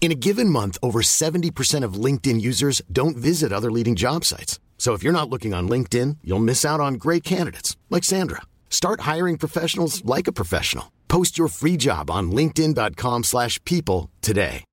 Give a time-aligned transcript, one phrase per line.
[0.00, 4.58] In a given month, over 70% of LinkedIn users don't visit other leading job sites.
[4.78, 8.42] So if you're not looking on LinkedIn, you'll miss out on great candidates like Sandra.
[8.70, 10.92] Start hiring professionals like a professional.
[11.08, 14.64] Post your free job on linkedin.com/people today.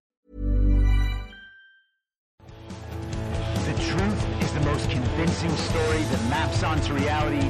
[3.66, 7.50] The truth is the most convincing story that maps onto reality,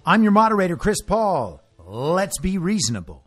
[0.04, 1.62] I'm your moderator, Chris Paul.
[1.86, 3.24] Let's be reasonable.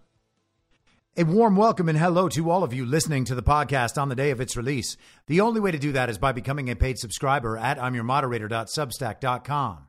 [1.18, 4.16] A warm welcome and hello to all of you listening to the podcast on the
[4.16, 4.98] day of its release.
[5.26, 9.89] The only way to do that is by becoming a paid subscriber at I'mYourModerator.substack.com.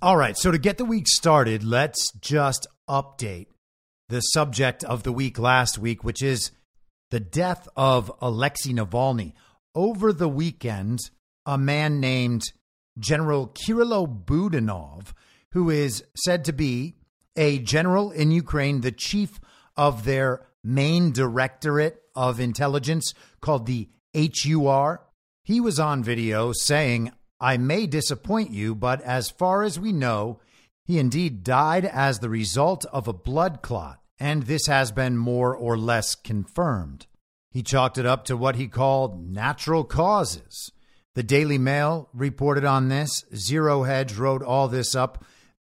[0.00, 3.48] All right, so to get the week started, let's just update
[4.08, 6.52] the subject of the week last week, which is
[7.10, 9.32] the death of Alexei Navalny.
[9.74, 11.00] Over the weekend,
[11.46, 12.42] a man named
[12.96, 15.14] General Kirilo Budanov,
[15.50, 16.94] who is said to be
[17.34, 19.40] a general in Ukraine, the chief
[19.76, 25.00] of their main directorate of intelligence called the HUR,
[25.42, 30.40] he was on video saying, I may disappoint you, but as far as we know,
[30.84, 35.54] he indeed died as the result of a blood clot, and this has been more
[35.54, 37.06] or less confirmed.
[37.50, 40.72] He chalked it up to what he called natural causes.
[41.14, 43.24] The Daily Mail reported on this.
[43.34, 45.24] Zero Hedge wrote all this up.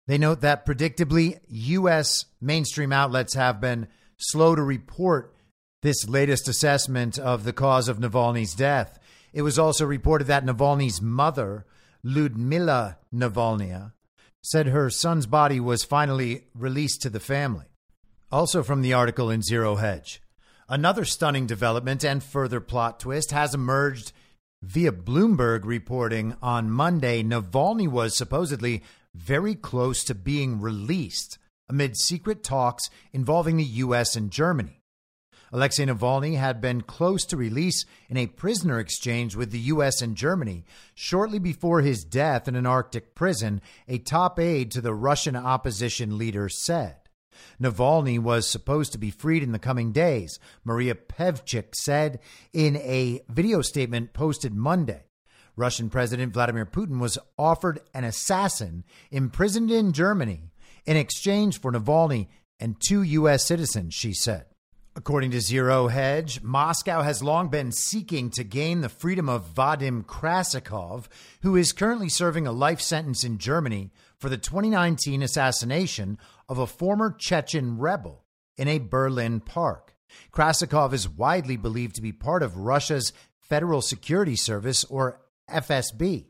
[0.06, 2.26] They note that predictably, U.S.
[2.40, 5.34] mainstream outlets have been slow to report
[5.82, 8.98] this latest assessment of the cause of Navalny's death.
[9.34, 11.66] It was also reported that Navalny's mother,
[12.04, 13.92] Ludmila Navalny,
[14.40, 17.66] said her son's body was finally released to the family.
[18.30, 20.22] Also from the article in Zero Hedge.
[20.68, 24.12] Another stunning development and further plot twist has emerged
[24.62, 27.24] via Bloomberg reporting on Monday.
[27.24, 31.38] Navalny was supposedly very close to being released
[31.68, 34.14] amid secret talks involving the U.S.
[34.14, 34.83] and Germany.
[35.54, 40.02] Alexei Navalny had been close to release in a prisoner exchange with the U.S.
[40.02, 40.64] and Germany
[40.96, 46.18] shortly before his death in an Arctic prison, a top aide to the Russian opposition
[46.18, 46.96] leader said.
[47.62, 52.18] Navalny was supposed to be freed in the coming days, Maria Pevchikh said
[52.52, 55.04] in a video statement posted Monday.
[55.54, 60.50] Russian President Vladimir Putin was offered an assassin imprisoned in Germany
[60.84, 62.26] in exchange for Navalny
[62.58, 63.46] and two U.S.
[63.46, 64.46] citizens, she said.
[64.96, 70.04] According to Zero Hedge, Moscow has long been seeking to gain the freedom of Vadim
[70.04, 71.06] Krasikov,
[71.42, 76.16] who is currently serving a life sentence in Germany for the 2019 assassination
[76.48, 78.24] of a former Chechen rebel
[78.56, 79.96] in a Berlin park.
[80.30, 85.20] Krasikov is widely believed to be part of Russia's Federal Security Service, or
[85.50, 86.26] FSB.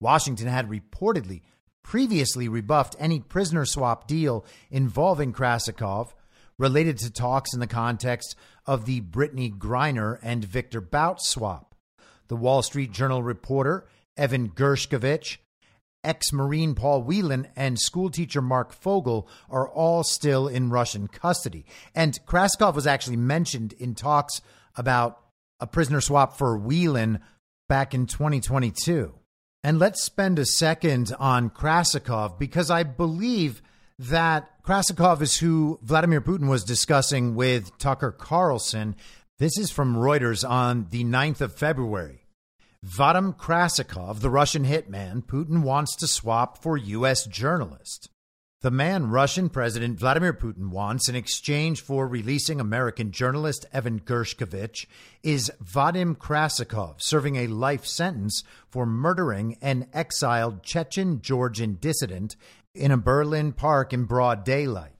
[0.00, 1.40] Washington had reportedly
[1.82, 6.12] previously rebuffed any prisoner swap deal involving Krasikov
[6.58, 8.36] related to talks in the context
[8.66, 11.74] of the Brittney Griner and Victor Bout swap.
[12.28, 13.86] The Wall Street Journal reporter
[14.16, 15.38] Evan Gershkovich,
[16.02, 21.64] ex Marine Paul Whelan, and schoolteacher Marc Fogel are all still in Russian custody.
[21.94, 24.40] And Krasikov was actually mentioned in talks
[24.76, 25.20] about
[25.60, 27.20] a prisoner swap for Whelan
[27.68, 29.14] back in 2022.
[29.62, 33.62] And let's spend a second on Krasikov because I believe
[33.98, 38.96] that Krasikov is who Vladimir Putin was discussing with Tucker Carlson.
[39.38, 42.24] This is from Reuters on the 9th of February.
[42.84, 47.24] Vadim Krasikov, the Russian hitman, Putin wants to swap for U.S.
[47.26, 48.10] journalist.
[48.60, 54.86] The man Russian President Vladimir Putin wants in exchange for releasing American journalist Evan Gershkovich
[55.22, 62.36] is Vadim Krasikov, serving a life sentence for murdering an exiled Chechen Georgian dissident
[62.74, 64.92] in a Berlin park in broad daylight.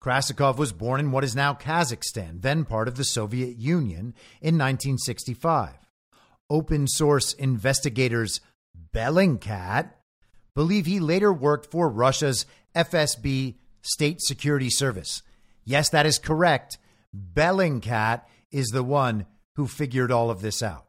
[0.00, 4.56] Krasikov was born in what is now Kazakhstan, then part of the Soviet Union, in
[4.56, 5.74] 1965.
[6.48, 8.40] Open source investigators
[8.94, 9.90] Bellingcat
[10.54, 15.22] believe he later worked for Russia's FSB State Security Service.
[15.64, 16.78] Yes, that is correct.
[17.14, 18.22] Bellingcat
[18.52, 19.26] is the one
[19.56, 20.86] who figured all of this out.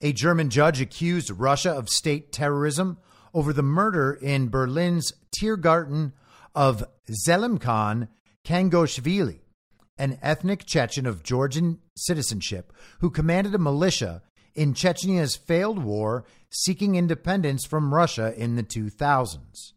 [0.00, 2.98] A German judge accused Russia of state terrorism
[3.34, 6.12] over the murder in Berlin's Tiergarten
[6.54, 6.84] of
[7.26, 8.08] Zelimkhan
[8.44, 9.40] Khangoshvili,
[9.98, 14.22] an ethnic Chechen of Georgian citizenship who commanded a militia
[14.54, 19.72] in Chechnya's failed war seeking independence from Russia in the 2000s.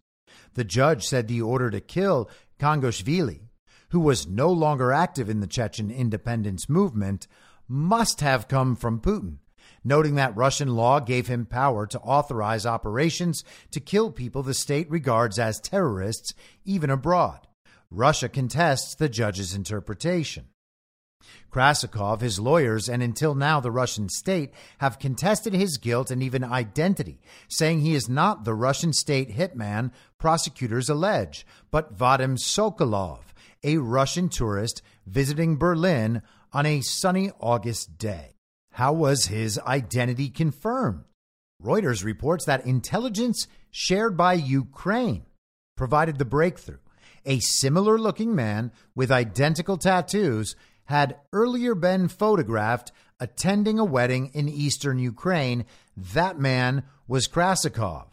[0.53, 3.41] The judge said the order to kill Khangoshvili,
[3.89, 7.27] who was no longer active in the Chechen independence movement,
[7.67, 9.37] must have come from Putin
[9.83, 14.89] noting that Russian law gave him power to authorize operations to kill people the state
[14.89, 16.33] regards as terrorists,
[16.65, 17.47] even abroad.
[17.89, 20.45] Russia contests the judge's interpretation.
[21.51, 26.43] Krasikov, his lawyers, and until now the Russian state have contested his guilt and even
[26.43, 33.21] identity, saying he is not the Russian state hitman prosecutors allege, but Vadim Sokolov,
[33.63, 36.21] a Russian tourist visiting Berlin
[36.53, 38.36] on a sunny August day.
[38.77, 41.05] How was his identity confirmed?
[41.63, 45.25] Reuters reports that intelligence shared by Ukraine
[45.75, 46.77] provided the breakthrough.
[47.25, 54.47] A similar looking man with identical tattoos had earlier been photographed attending a wedding in
[54.47, 55.65] eastern Ukraine.
[55.95, 58.09] That man was Krasikov.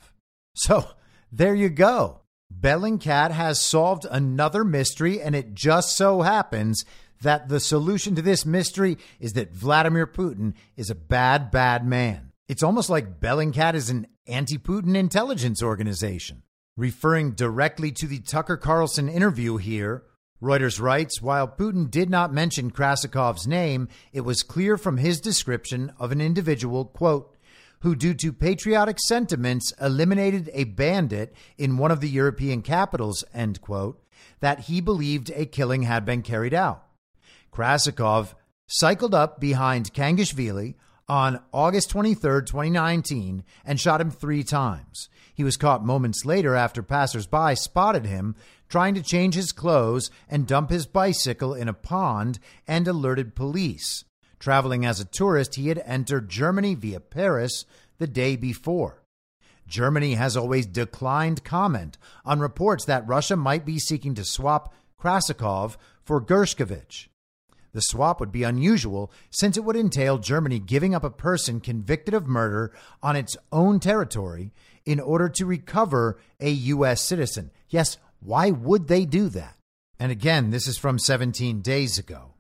[0.55, 0.89] So
[1.31, 2.23] there you go.
[2.51, 6.87] Bellingcat has solved another mystery, and it just so happens
[7.25, 12.33] that the solution to this mystery is that Vladimir Putin is a bad, bad man.
[12.49, 16.43] It's almost like Bellingcat is an anti Putin intelligence organization.
[16.77, 20.05] Referring directly to the Tucker Carlson interview here,
[20.43, 25.93] Reuters writes While Putin did not mention Krasikov's name, it was clear from his description
[25.99, 27.37] of an individual, quote,
[27.81, 33.61] who, due to patriotic sentiments, eliminated a bandit in one of the European capitals, end
[33.61, 34.03] quote,
[34.41, 36.85] that he believed a killing had been carried out.
[37.55, 38.35] Krasikov
[38.67, 40.75] cycled up behind Khangoshvili
[41.09, 45.09] on August 23, 2019, and shot him three times.
[45.35, 48.35] He was caught moments later after passersby spotted him
[48.69, 54.05] trying to change his clothes and dump his bicycle in a pond and alerted police.
[54.41, 57.67] Traveling as a tourist, he had entered Germany via Paris
[57.99, 59.03] the day before.
[59.67, 65.77] Germany has always declined comment on reports that Russia might be seeking to swap Krasikov
[66.03, 67.09] for Gershkovich.
[67.75, 72.15] The swap would be unusual since it would entail Germany giving up a person convicted
[72.15, 74.53] of murder on its own territory
[74.87, 77.03] in order to recover a U.S.
[77.03, 77.51] citizen.
[77.69, 79.57] Yes, why would they do that?
[79.99, 82.35] And again, this is from 17 days ago.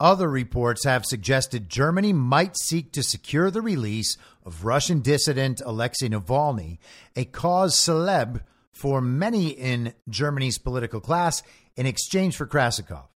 [0.00, 6.08] Other reports have suggested Germany might seek to secure the release of Russian dissident Alexei
[6.08, 6.78] Navalny,
[7.14, 8.40] a cause celeb
[8.72, 11.42] for many in Germany's political class,
[11.76, 13.11] in exchange for Krasikov.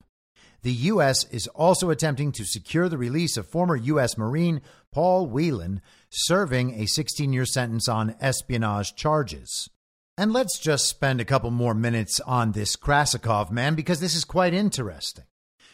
[0.66, 1.26] The U.S.
[1.26, 4.18] is also attempting to secure the release of former U.S.
[4.18, 5.80] Marine Paul Whelan,
[6.10, 9.70] serving a 16 year sentence on espionage charges.
[10.18, 14.26] And let's just spend a couple more minutes on this Krasikov man because this is
[14.26, 15.26] quite interesting.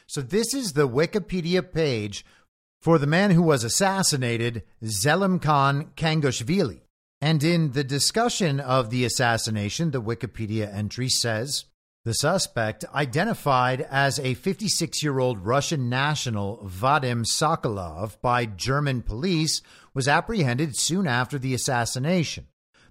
[0.08, 2.26] So, this is the Wikipedia page
[2.82, 6.82] for the man who was assassinated, Zelimkhan Khangoshvili.
[7.22, 11.64] And in the discussion of the assassination, the Wikipedia entry says
[12.04, 19.62] the suspect, identified as a 56 year old Russian national Vadim Sokolov by German police,
[19.94, 22.48] was apprehended soon after the assassination.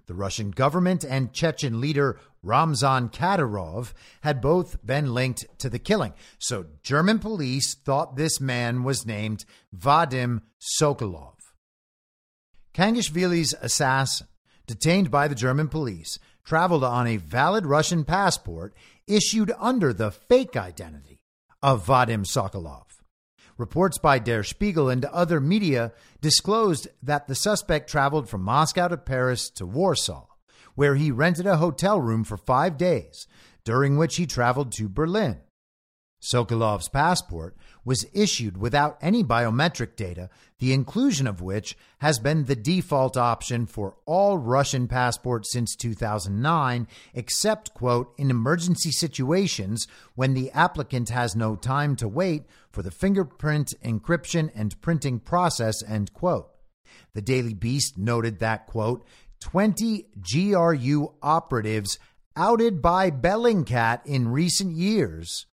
[0.07, 6.13] The Russian government and Chechen leader Ramzan Kadyrov had both been linked to the killing.
[6.39, 10.41] So German police thought this man was named Vadim
[10.79, 11.35] Sokolov.
[12.73, 14.27] Khangoshvili's assassin,
[14.65, 18.73] detained by the German police, traveled on a valid Russian passport
[19.11, 21.19] issued under the fake identity
[21.61, 22.85] of Vadim Sokolov.
[23.57, 25.91] Reports by Der Spiegel and other media
[26.21, 30.25] disclosed that the suspect traveled from Moscow to Paris to Warsaw,
[30.75, 33.27] where he rented a hotel room for five days,
[33.63, 35.37] during which he traveled to Berlin.
[36.21, 42.55] Sokolov's passport was issued without any biometric data, the inclusion of which has been the
[42.55, 50.51] default option for all Russian passports since 2009, except, quote, in emergency situations when the
[50.51, 56.49] applicant has no time to wait for the fingerprint encryption and printing process, end quote.
[57.13, 59.03] The Daily Beast noted that, quote,
[59.39, 61.97] 20 GRU operatives
[62.35, 65.47] outed by Bellingcat in recent years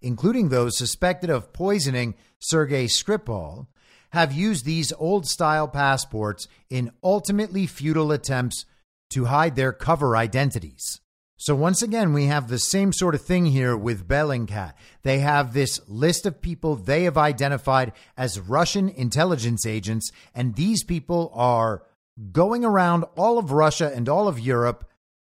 [0.00, 3.66] including those suspected of poisoning Sergei Skripal,
[4.10, 8.64] have used these old style passports in ultimately futile attempts
[9.10, 11.00] to hide their cover identities.
[11.36, 14.74] So, once again, we have the same sort of thing here with Bellingcat.
[15.04, 20.84] They have this list of people they have identified as Russian intelligence agents, and these
[20.84, 21.82] people are
[22.30, 24.84] going around all of Russia and all of Europe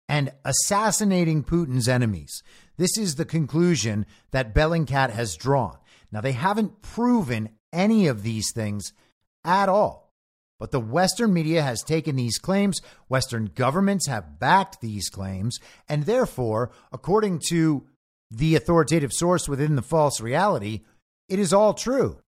[0.07, 2.41] and assassinating Putin's enemies.
[2.79, 5.77] This is the conclusion that Bellingcat has drawn.
[6.13, 8.93] Now, they haven't proven any of these things
[9.43, 10.13] at all.
[10.61, 15.59] But the Western media has taken these claims, Western governments have backed these claims,
[15.89, 17.85] and therefore, according to
[18.31, 20.83] the authoritative source within the false reality,
[21.27, 22.19] it is all true.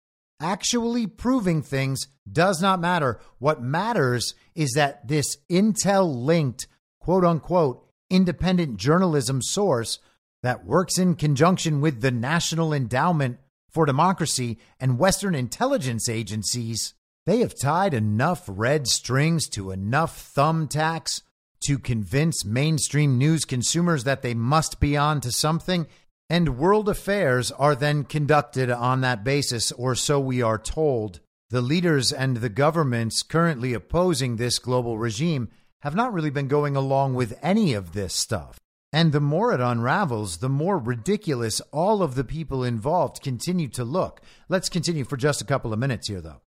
[0.42, 3.22] Actually proving things does not matter.
[3.40, 6.68] What matters is that this intel linked,
[7.00, 10.00] quote unquote, independent journalism source
[10.44, 16.94] that works in conjunction with the National Endowment for Democracy and Western intelligence agencies,
[17.26, 21.22] they have tied enough red strings to enough thumbtacks
[21.66, 25.86] to convince mainstream news consumers that they must be on to something,
[26.30, 31.20] and world affairs are then conducted on that basis, or so we are told.
[31.50, 35.50] The leaders and the governments currently opposing this global regime
[35.82, 38.61] have not really been going along with any of this stuff.
[38.94, 43.86] And the more it unravels, the more ridiculous all of the people involved continue to
[43.86, 44.22] look.
[44.50, 46.42] Let's continue for just a couple of minutes here, though.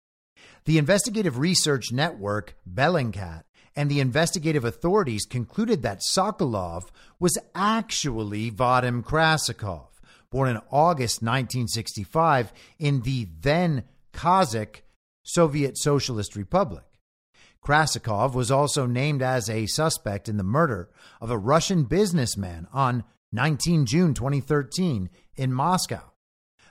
[0.64, 3.42] The investigative research network, Bellingcat,
[3.76, 6.84] and the investigative authorities concluded that Sokolov
[7.18, 9.88] was actually Vadim Krasikov,
[10.30, 14.80] born in August 1965 in the then Kazakh
[15.22, 16.84] Soviet Socialist Republic.
[17.64, 20.88] Krasikov was also named as a suspect in the murder
[21.20, 26.12] of a Russian businessman on 19 June 2013 in Moscow.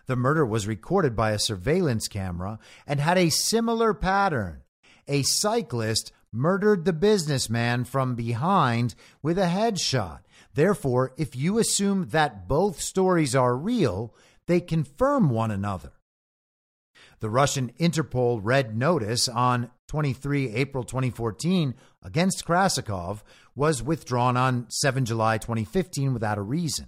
[0.07, 4.63] The murder was recorded by a surveillance camera and had a similar pattern.
[5.07, 10.19] A cyclist murdered the businessman from behind with a headshot.
[10.53, 14.15] Therefore, if you assume that both stories are real,
[14.47, 15.91] they confirm one another.
[17.21, 23.21] The Russian Interpol Red Notice on 23 April 2014 against Krasikov
[23.55, 26.87] was withdrawn on 7 July 2015 without a reason.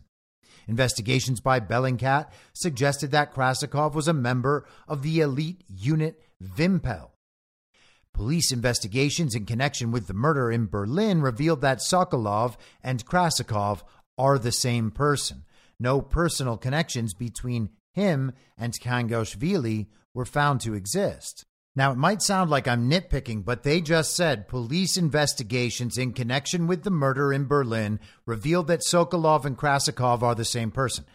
[0.68, 7.10] Investigations by Bellingcat suggested that Krasikov was a member of the elite unit Vimpel.
[8.14, 13.82] Police investigations in connection with the murder in Berlin revealed that Sokolov and Krasikov
[14.18, 15.44] are the same person.
[15.80, 21.46] No personal connections between him and Khangoshvili were found to exist.
[21.74, 26.68] Now, it might sound like I'm nitpicking, but they just said police investigations in connection
[26.68, 31.06] with the murder in Berlin revealed that Sokolov and Krasikov are the same person.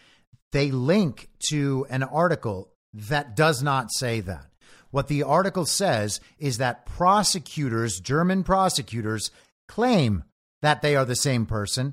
[0.53, 4.47] They link to an article that does not say that.
[4.91, 9.31] What the article says is that prosecutors, German prosecutors,
[9.69, 10.25] claim
[10.63, 11.93] that they are the same person,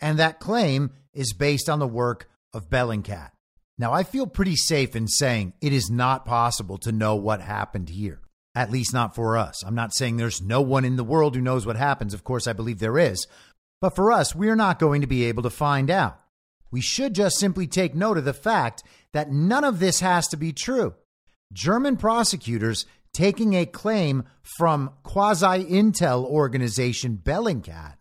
[0.00, 3.30] and that claim is based on the work of Bellingcat.
[3.78, 7.88] Now, I feel pretty safe in saying it is not possible to know what happened
[7.88, 8.20] here,
[8.54, 9.62] at least not for us.
[9.64, 12.14] I'm not saying there's no one in the world who knows what happens.
[12.14, 13.26] Of course, I believe there is.
[13.80, 16.20] But for us, we're not going to be able to find out.
[16.70, 20.36] We should just simply take note of the fact that none of this has to
[20.36, 20.94] be true.
[21.52, 24.24] German prosecutors taking a claim
[24.56, 27.96] from quasi intel organization Bellingcat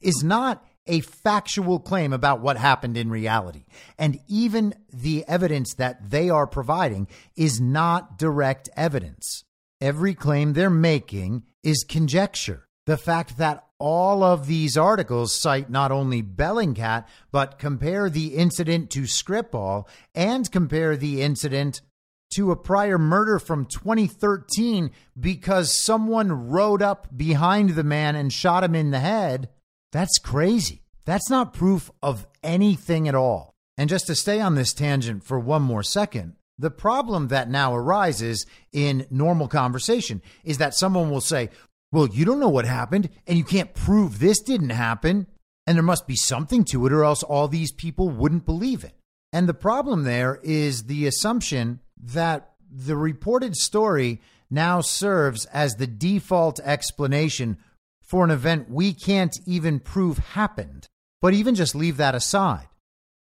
[0.00, 3.66] is not a factual claim about what happened in reality.
[3.98, 9.44] And even the evidence that they are providing is not direct evidence.
[9.80, 12.66] Every claim they're making is conjecture.
[12.86, 18.90] The fact that all of these articles cite not only Bellingcat, but compare the incident
[18.90, 21.82] to Skripal and compare the incident
[22.30, 28.64] to a prior murder from 2013 because someone rode up behind the man and shot
[28.64, 29.48] him in the head.
[29.92, 30.82] That's crazy.
[31.04, 33.54] That's not proof of anything at all.
[33.76, 37.74] And just to stay on this tangent for one more second, the problem that now
[37.74, 41.50] arises in normal conversation is that someone will say,
[41.92, 45.26] Well, you don't know what happened, and you can't prove this didn't happen.
[45.66, 48.94] And there must be something to it, or else all these people wouldn't believe it.
[49.32, 55.86] And the problem there is the assumption that the reported story now serves as the
[55.86, 57.58] default explanation
[58.08, 60.88] for an event we can't even prove happened.
[61.20, 62.68] But even just leave that aside.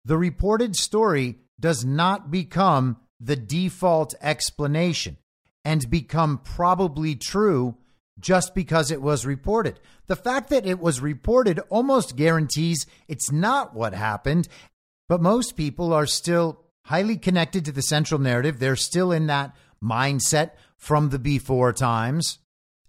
[0.04, 5.16] The reported story does not become the default explanation
[5.64, 7.76] and become probably true
[8.20, 9.80] just because it was reported.
[10.06, 14.48] The fact that it was reported almost guarantees it's not what happened,
[15.08, 18.58] but most people are still highly connected to the central narrative.
[18.58, 22.38] They're still in that mindset from the before times,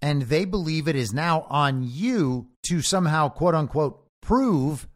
[0.06, 4.88] and they believe it is now on you to somehow, quote unquote, prove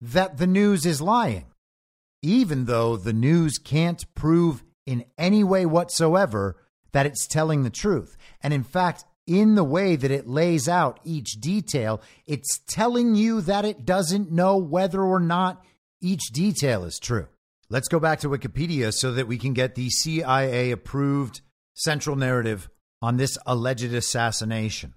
[0.00, 1.46] that the news is lying,
[2.22, 8.16] even though the news can't prove in any way whatsoever that it's telling the truth.
[8.40, 13.40] And in fact, in the way that it lays out each detail, it's telling you
[13.40, 15.64] that it doesn't know whether or not
[16.00, 17.26] each detail is true.
[17.68, 21.40] Let's go back to Wikipedia so that we can get the CIA approved
[21.74, 22.68] central narrative
[23.02, 24.94] on this alleged assassination.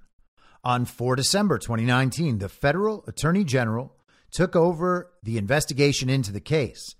[0.64, 3.96] On 4 December 2019, the federal attorney general
[4.32, 6.96] took over the investigation into the case.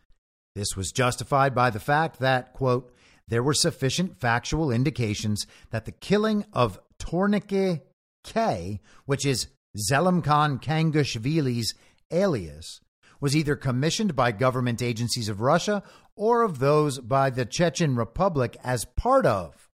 [0.56, 2.94] This was justified by the fact that, quote,
[3.28, 7.82] there were sufficient factual indications that the killing of Tornike
[8.24, 11.74] K, which is Zelimkhan Khangoshvili's
[12.12, 12.82] alias,
[13.20, 15.84] was either commissioned by government agencies of Russia
[16.16, 19.65] or of those by the Chechen Republic as part of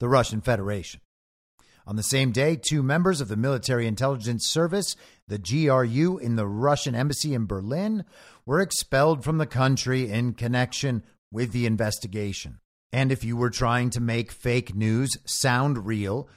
[0.00, 1.00] the Russian Federation.
[1.86, 4.96] On the same day, two members of the Military Intelligence Service,
[5.28, 8.04] the GRU, in the Russian embassy in Berlin,
[8.46, 12.58] were expelled from the country in connection with the investigation.
[12.92, 16.28] And if you were trying to make fake news sound real,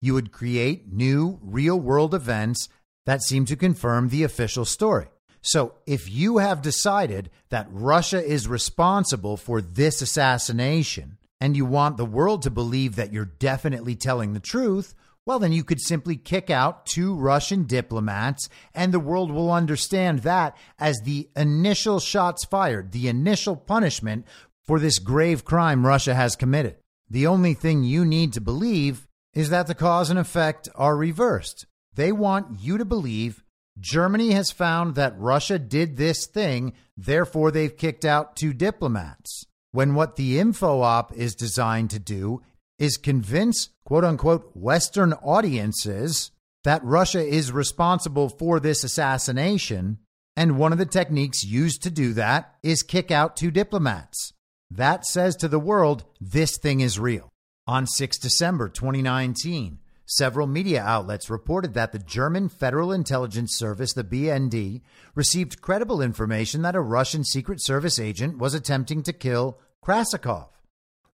[0.00, 2.68] you would create new real world events
[3.04, 5.06] that seem to confirm the official story.
[5.40, 11.96] So if you have decided that Russia is responsible for this assassination and you want
[11.96, 14.94] the world to believe that you're definitely telling the truth,
[15.26, 20.20] well, then you could simply kick out two Russian diplomats, and the world will understand
[20.20, 24.24] that as the initial shots fired, the initial punishment
[24.64, 26.76] for this grave crime Russia has committed.
[27.10, 31.66] The only thing you need to believe is that the cause and effect are reversed.
[31.92, 33.42] They want you to believe
[33.78, 39.45] Germany has found that Russia did this thing, therefore, they've kicked out two diplomats.
[39.76, 42.40] When what the info op is designed to do
[42.78, 46.30] is convince quote unquote Western audiences
[46.64, 49.98] that Russia is responsible for this assassination.
[50.34, 54.32] And one of the techniques used to do that is kick out two diplomats.
[54.70, 57.28] That says to the world, this thing is real.
[57.66, 64.04] On 6 December 2019, Several media outlets reported that the German Federal Intelligence Service, the
[64.04, 64.82] BND,
[65.16, 70.48] received credible information that a Russian Secret Service agent was attempting to kill Krasikov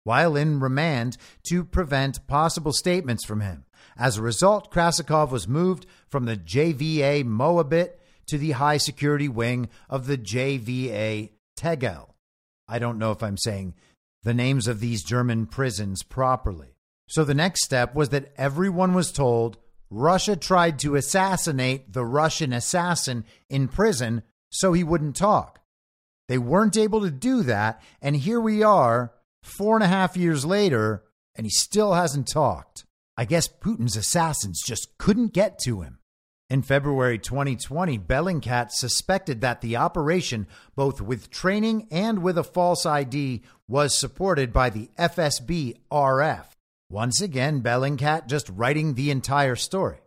[0.04, 1.16] while in remand
[1.48, 3.64] to prevent possible statements from him.
[3.98, 7.92] As a result, Krasikov was moved from the JVA Moabit
[8.28, 12.14] to the high security wing of the JVA Tegel.
[12.68, 13.74] I don't know if I'm saying
[14.22, 16.76] the names of these German prisons properly.
[17.08, 19.58] So the next step was that everyone was told
[19.90, 25.59] Russia tried to assassinate the Russian assassin in prison so he wouldn't talk.
[26.30, 27.82] They weren't able to do that.
[28.00, 29.12] And here we are,
[29.42, 31.02] four and a half years later,
[31.34, 32.84] and he still hasn't talked.
[33.16, 35.98] I guess Putin's assassins just couldn't get to him.
[36.48, 42.86] In February 2020, Bellingcat suspected that the operation, both with training and with a false
[42.86, 46.44] ID, was supported by the FSB RF.
[46.88, 49.98] Once again, Bellingcat just writing the entire story.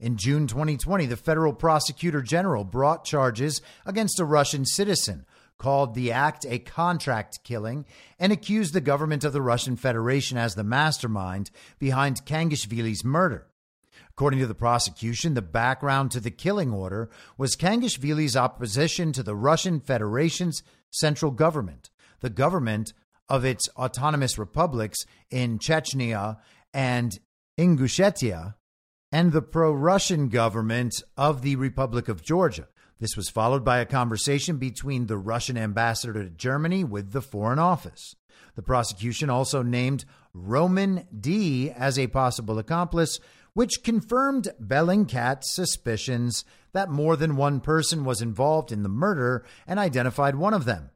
[0.00, 5.24] In June 2020, the federal prosecutor general brought charges against a Russian citizen,
[5.62, 7.86] called the act a contract killing,
[8.18, 13.46] and accused the government of the Russian Federation as the mastermind behind Khangoshvili's murder.
[14.10, 19.36] According to the prosecution, the background to the killing order was Khangoshvili's opposition to the
[19.36, 22.92] Russian Federation's central government, the government
[23.28, 24.98] of its autonomous republics
[25.30, 26.38] in Chechnya
[26.74, 27.20] and
[27.56, 28.56] Ingushetia,
[29.12, 32.66] and the pro Russian government of the Republic of Georgia.
[33.02, 37.58] This was followed by a conversation between the Russian ambassador to Germany with the Foreign
[37.58, 38.14] Office.
[38.54, 43.18] The prosecution also named Roman D as a possible accomplice,
[43.54, 49.80] which confirmed Bellingcat's suspicions that more than one person was involved in the murder and
[49.80, 50.90] identified one of them.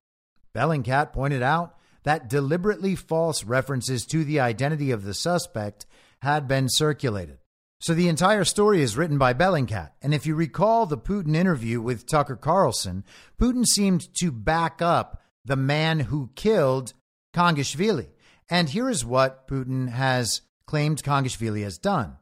[0.55, 5.87] Bellingcat pointed out that deliberately false references to the identity of the suspect
[6.23, 7.38] had been circulated.
[7.79, 9.91] So the entire story is written by Bellingcat.
[10.01, 13.05] And if you recall the Putin interview with Tucker Carlson,
[13.39, 16.95] Putin seemed to back up the man who killed
[17.35, 18.09] Khangoshvili.
[18.49, 22.17] And here is what Putin has claimed Khangoshvili has done.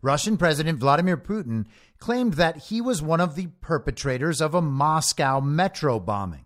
[0.00, 1.66] Russian President Vladimir Putin
[1.98, 6.44] claimed that he was one of the perpetrators of a Moscow metro bombing.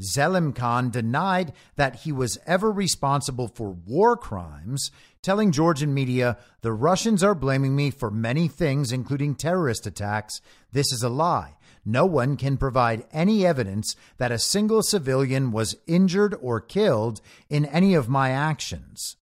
[0.00, 4.90] Zelimkhan denied that he was ever responsible for war crimes,
[5.24, 10.40] telling Georgian media, The Russians are blaming me for many things, including terrorist attacks.
[10.70, 11.56] This is a lie.
[11.84, 17.64] No one can provide any evidence that a single civilian was injured or killed in
[17.66, 19.16] any of my actions.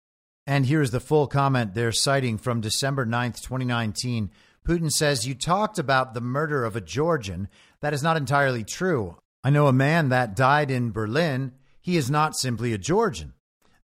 [0.47, 4.31] And here's the full comment they're citing from December 9th, 2019.
[4.67, 7.47] Putin says, You talked about the murder of a Georgian.
[7.81, 9.17] That is not entirely true.
[9.43, 11.53] I know a man that died in Berlin.
[11.81, 13.33] He is not simply a Georgian.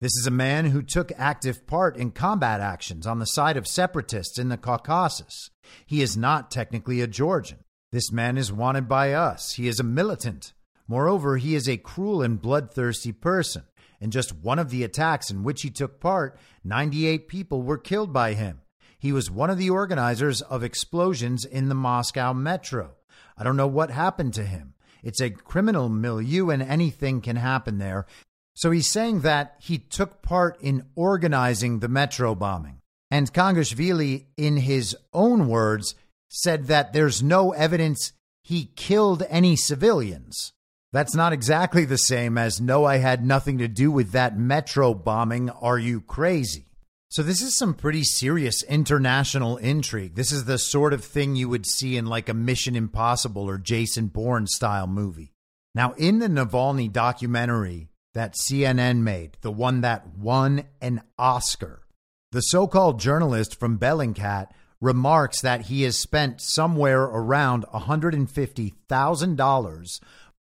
[0.05, 3.65] This is a man who took active part in combat actions on the side of
[3.65, 5.49] separatists in the Caucasus.
[5.83, 7.63] He is not technically a Georgian.
[7.91, 9.53] This man is wanted by us.
[9.53, 10.53] He is a militant.
[10.87, 13.63] Moreover, he is a cruel and bloodthirsty person.
[13.99, 18.13] In just one of the attacks in which he took part, 98 people were killed
[18.13, 18.61] by him.
[18.99, 22.91] He was one of the organizers of explosions in the Moscow metro.
[23.35, 24.75] I don't know what happened to him.
[25.05, 28.07] It's a criminal milieu and anything can happen there.
[28.55, 32.79] So he's saying that he took part in organizing the metro bombing.
[33.11, 35.95] And Khangoshvili, in his own words,
[36.29, 38.13] said that there's no evidence
[38.43, 40.53] he killed any civilians.
[40.93, 44.93] That's not exactly the same as no, I had nothing to do with that metro
[44.93, 45.49] bombing.
[45.49, 46.67] Are you crazy?
[47.09, 50.15] So, this is some pretty serious international intrigue.
[50.15, 53.57] This is the sort of thing you would see in like a Mission Impossible or
[53.57, 55.33] Jason Bourne style movie.
[55.73, 61.83] Now, in the Navalny documentary that CNN made, the one that won an Oscar,
[62.31, 64.47] the so called journalist from Bellingcat
[64.81, 69.99] remarks that he has spent somewhere around $150,000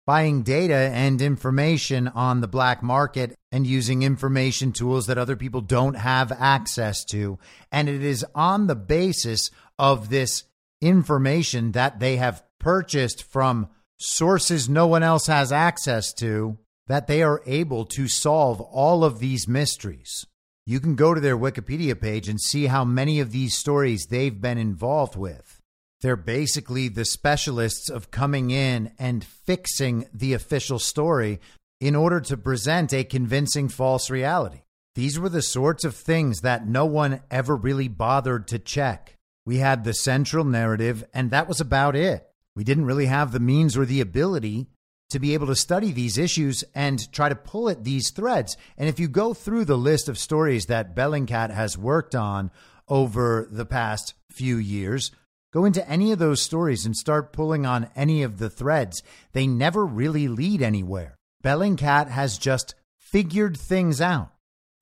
[0.06, 5.62] buying data and information on the black market and using information tools that other people
[5.62, 7.38] don't have access to.
[7.72, 10.46] And it is on the basis of this
[10.82, 16.58] information that they have purchased from sources no one else has access to
[16.90, 20.26] that they are able to solve all of these mysteries.
[20.66, 24.42] You can go to their Wikipedia page and see how many of these stories they've
[24.42, 25.62] been involved with.
[26.02, 31.40] They're basically the specialists of coming in and fixing the official story
[31.80, 34.62] in order to present a convincing false reality.
[34.96, 39.16] These were the sorts of things that no one ever really bothered to check.
[39.46, 42.28] We had the central narrative, and that was about it.
[42.56, 44.68] We didn't really have the means or the ability
[45.10, 48.58] to be able to study these issues and try to pull at these threads.
[48.78, 52.52] And if you go through the list of stories that Bellingcat has worked on
[52.88, 55.12] over the past few years,
[55.52, 59.02] Go into any of those stories and start pulling on any of the threads.
[59.34, 61.16] They never really lead anywhere.
[61.44, 64.32] Bellingcat has just figured things out.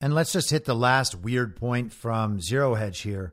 [0.00, 3.32] And let's just hit the last weird point from Zero Hedge here.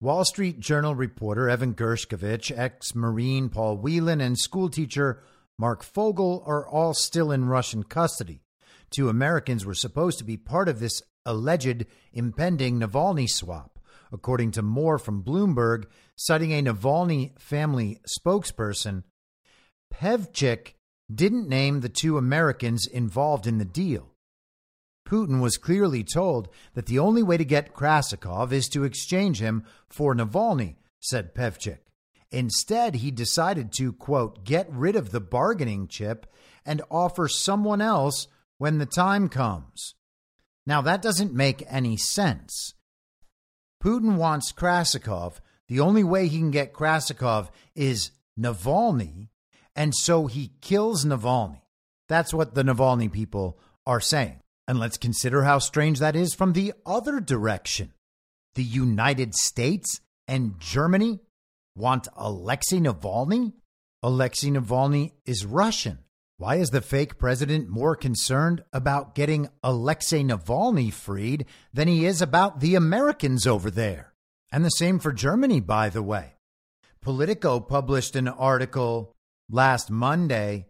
[0.00, 5.20] Wall Street Journal reporter Evan Gershkovich, ex Marine Paul Whelan, and schoolteacher
[5.58, 8.42] Marc Fogel are all still in Russian custody.
[8.90, 13.76] Two Americans were supposed to be part of this alleged impending Navalny swap
[14.12, 15.84] according to Moore from Bloomberg,
[16.16, 19.04] citing a Navalny family spokesperson.
[19.92, 20.74] Pevchikh
[21.12, 24.12] didn't name the two Americans involved in the deal.
[25.08, 29.64] Putin was clearly told that the only way to get Krasikov is to exchange him
[29.88, 31.78] for Navalny, said Pevchikh.
[32.36, 36.26] Instead, he decided to, quote, get rid of the bargaining chip
[36.66, 39.94] and offer someone else when the time comes.
[40.66, 42.74] Now, that doesn't make any sense.
[43.82, 45.40] Putin wants Krasikov.
[45.68, 49.30] The only way he can get Krasikov is Navalny,
[49.74, 51.62] and so he kills Navalny.
[52.06, 54.40] That's what the Navalny people are saying.
[54.68, 57.94] And let's consider how strange that is from the other direction.
[58.56, 61.20] The United States and Germany
[61.76, 63.52] want Alexei Navalny?
[64.02, 65.98] Alexei Navalny is Russian.
[66.38, 72.20] Why is the fake president more concerned about getting Alexei Navalny freed than he is
[72.20, 74.14] about the Americans over there?
[74.50, 76.34] And the same for Germany, by the way.
[77.00, 79.14] Politico published an article
[79.50, 80.66] last Monday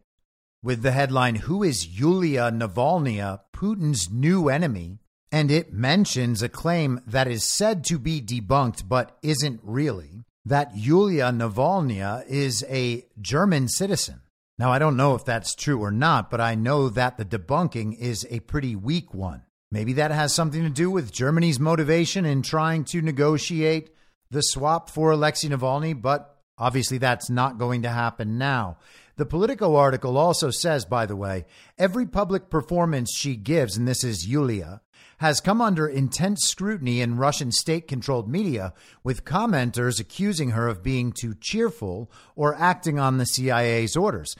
[0.63, 4.99] with the headline Who is Yulia Navalny, Putin's new enemy?
[5.33, 10.77] And it mentions a claim that is said to be debunked but isn't really that
[10.77, 14.23] Yulia Navalny is a German citizen.
[14.59, 17.99] Now, I don't know if that's true or not, but I know that the debunking
[17.99, 19.43] is a pretty weak one.
[19.73, 23.91] Maybe that has something to do with Germany's motivation in trying to negotiate
[24.31, 28.79] the swap for Alexei Navalny, but obviously that's not going to happen now.
[29.17, 31.45] The Politico article also says, by the way,
[31.77, 34.81] every public performance she gives, and this is Yulia,
[35.19, 40.83] has come under intense scrutiny in Russian state controlled media, with commenters accusing her of
[40.83, 44.35] being too cheerful or acting on the CIA's orders.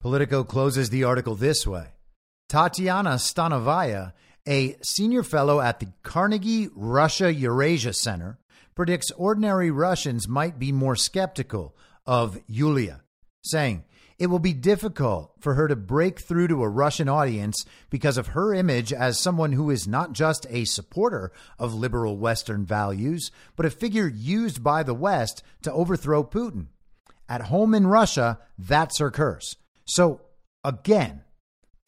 [0.00, 1.88] Politico closes the article this way
[2.48, 4.12] Tatiana Stanovaya,
[4.46, 8.38] a senior fellow at the Carnegie Russia Eurasia Center,
[8.74, 13.02] predicts ordinary Russians might be more skeptical of Yulia,
[13.44, 13.84] saying,
[14.22, 18.28] it will be difficult for her to break through to a Russian audience because of
[18.28, 23.66] her image as someone who is not just a supporter of liberal Western values, but
[23.66, 26.66] a figure used by the West to overthrow Putin.
[27.28, 29.56] At home in Russia, that's her curse.
[29.86, 30.20] So,
[30.62, 31.24] again,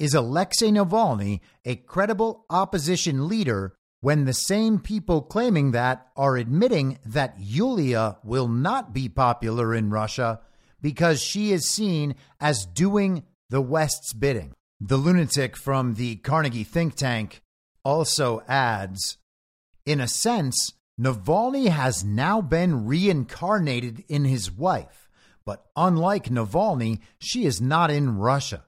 [0.00, 6.98] is Alexei Navalny a credible opposition leader when the same people claiming that are admitting
[7.06, 10.40] that Yulia will not be popular in Russia?
[10.84, 14.52] Because she is seen as doing the West's bidding.
[14.78, 17.40] The lunatic from the Carnegie think tank
[17.86, 19.16] also adds
[19.86, 25.08] In a sense, Navalny has now been reincarnated in his wife,
[25.46, 28.66] but unlike Navalny, she is not in Russia.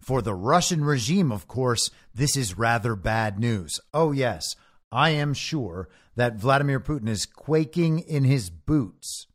[0.00, 3.80] For the Russian regime, of course, this is rather bad news.
[3.92, 4.56] Oh, yes,
[4.90, 9.26] I am sure that Vladimir Putin is quaking in his boots.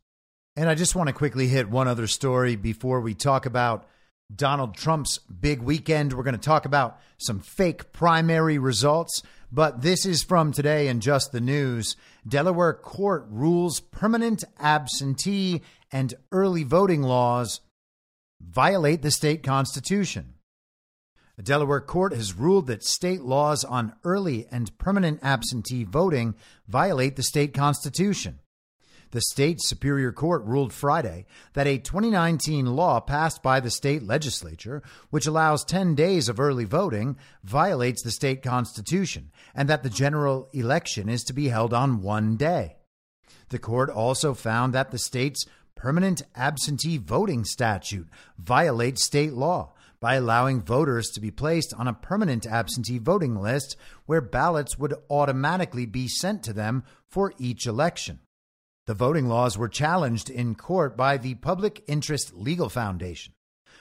[0.60, 3.86] And I just want to quickly hit one other story before we talk about
[4.36, 6.12] Donald Trump's big weekend.
[6.12, 11.00] We're going to talk about some fake primary results, but this is from today in
[11.00, 11.96] just the news.
[12.28, 17.62] Delaware court rules permanent absentee and early voting laws
[18.38, 20.34] violate the state constitution.
[21.38, 26.34] A Delaware court has ruled that state laws on early and permanent absentee voting
[26.68, 28.40] violate the state constitution.
[29.12, 34.82] The state Superior Court ruled Friday that a 2019 law passed by the state legislature,
[35.10, 40.48] which allows 10 days of early voting, violates the state constitution, and that the general
[40.52, 42.76] election is to be held on one day.
[43.48, 45.44] The court also found that the state's
[45.74, 48.06] permanent absentee voting statute
[48.38, 53.76] violates state law by allowing voters to be placed on a permanent absentee voting list
[54.06, 58.20] where ballots would automatically be sent to them for each election.
[58.90, 63.34] The voting laws were challenged in court by the Public Interest Legal Foundation.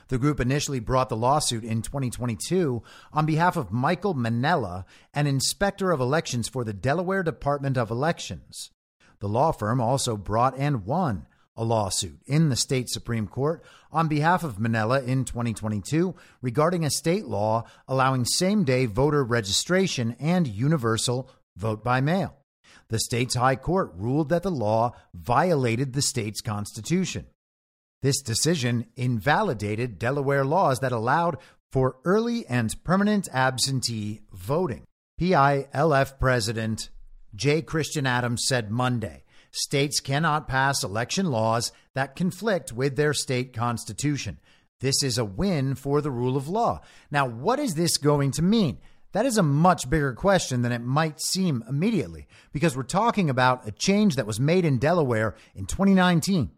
[0.10, 5.90] The group initially brought the lawsuit in 2022 on behalf of Michael Mennella, an inspector
[5.90, 8.70] of elections for the Delaware Department of Elections.
[9.18, 11.26] The law firm also brought and won
[11.58, 16.92] a lawsuit in the state Supreme Court on behalf of Mennella in 2022 regarding a
[16.92, 22.39] state law allowing same day voter registration and universal vote by mail
[22.90, 27.26] the state's high court ruled that the law violated the state's constitution.
[28.02, 31.38] This decision invalidated Delaware laws that allowed
[31.72, 34.84] for early and permanent absentee voting.
[35.20, 36.90] PILF President
[37.36, 37.62] J.
[37.62, 44.40] Christian Adams said Monday states cannot pass election laws that conflict with their state constitution.
[44.80, 46.82] This is a win for the rule of law.
[47.12, 48.80] Now, what is this going to mean?
[49.12, 53.68] That is a much bigger question than it might seem immediately because we're talking about
[53.68, 56.52] a change that was made in Delaware in 2019.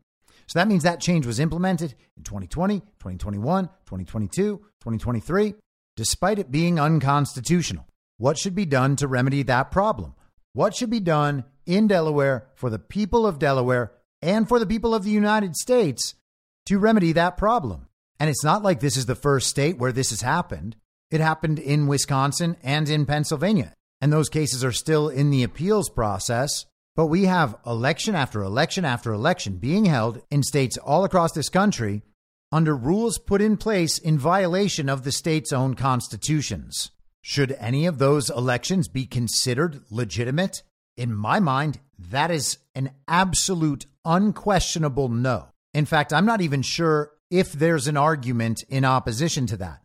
[0.47, 5.53] So that means that change was implemented in 2020, 2021, 2022, 2023,
[5.95, 7.87] despite it being unconstitutional.
[8.17, 10.13] What should be done to remedy that problem?
[10.53, 14.93] What should be done in Delaware for the people of Delaware and for the people
[14.93, 16.15] of the United States
[16.65, 17.87] to remedy that problem.
[18.19, 20.75] And it's not like this is the first state where this has happened.
[21.11, 23.73] It happened in Wisconsin and in Pennsylvania.
[23.99, 26.65] And those cases are still in the appeals process.
[26.95, 31.49] But we have election after election after election being held in states all across this
[31.49, 32.01] country
[32.51, 36.91] under rules put in place in violation of the state's own constitutions.
[37.21, 40.63] Should any of those elections be considered legitimate?
[40.97, 45.47] In my mind, that is an absolute, unquestionable no.
[45.73, 49.81] In fact, I'm not even sure if there's an argument in opposition to that,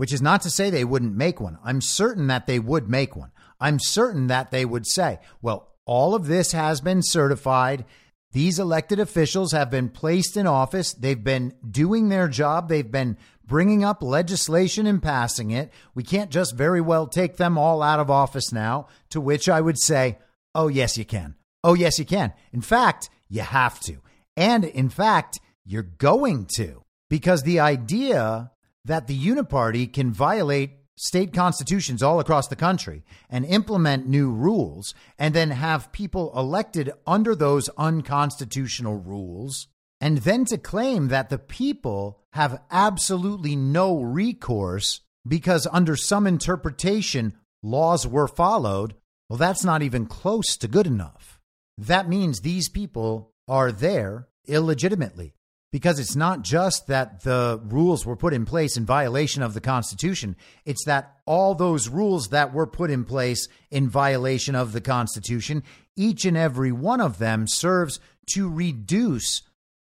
[0.00, 1.58] which is not to say they wouldn't make one.
[1.62, 3.32] I'm certain that they would make one.
[3.60, 7.84] I'm certain that they would say, well, all of this has been certified.
[8.32, 10.94] These elected officials have been placed in office.
[10.94, 12.70] They've been doing their job.
[12.70, 15.70] They've been bringing up legislation and passing it.
[15.94, 18.88] We can't just very well take them all out of office now.
[19.10, 20.16] To which I would say,
[20.54, 21.34] oh, yes, you can.
[21.62, 22.32] Oh, yes, you can.
[22.54, 23.98] In fact, you have to.
[24.34, 26.84] And in fact, you're going to.
[27.10, 28.50] Because the idea
[28.84, 34.94] that the uniparty can violate state constitutions all across the country and implement new rules
[35.18, 39.68] and then have people elected under those unconstitutional rules.
[40.00, 47.34] And then to claim that the people have absolutely no recourse because, under some interpretation,
[47.62, 48.94] laws were followed,
[49.28, 51.40] well, that's not even close to good enough.
[51.78, 55.34] That means these people are there illegitimately
[55.72, 59.60] because it's not just that the rules were put in place in violation of the
[59.60, 64.80] Constitution, it's that all those rules that were put in place in violation of the
[64.80, 65.62] Constitution,
[65.96, 68.00] each and every one of them serves
[68.34, 69.42] to reduce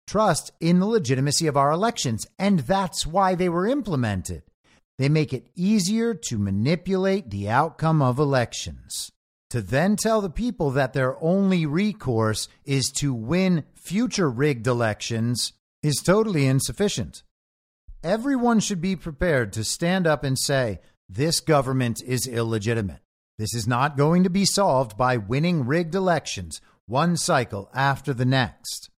[0.07, 2.25] trust in the legitimacy of our elections.
[2.39, 4.43] And that's why they were implemented.
[4.97, 9.11] They make it easier to manipulate the outcome of elections.
[9.51, 15.53] To then tell the people that their only recourse is to win future rigged elections
[15.85, 17.21] is totally insufficient.
[18.03, 23.01] Everyone should be prepared to stand up and say, this government is illegitimate.
[23.37, 28.25] This is not going to be solved by winning rigged elections one cycle after the
[28.25, 28.89] next,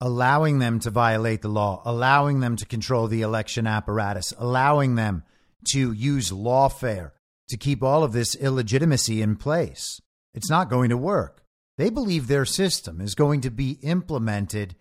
[0.00, 5.22] allowing them to violate the law, allowing them to control the election apparatus, allowing them
[5.68, 7.12] to use lawfare
[7.48, 10.00] to keep all of this illegitimacy in place.
[10.34, 11.44] It's not going to work.
[11.78, 14.74] They believe their system is going to be implemented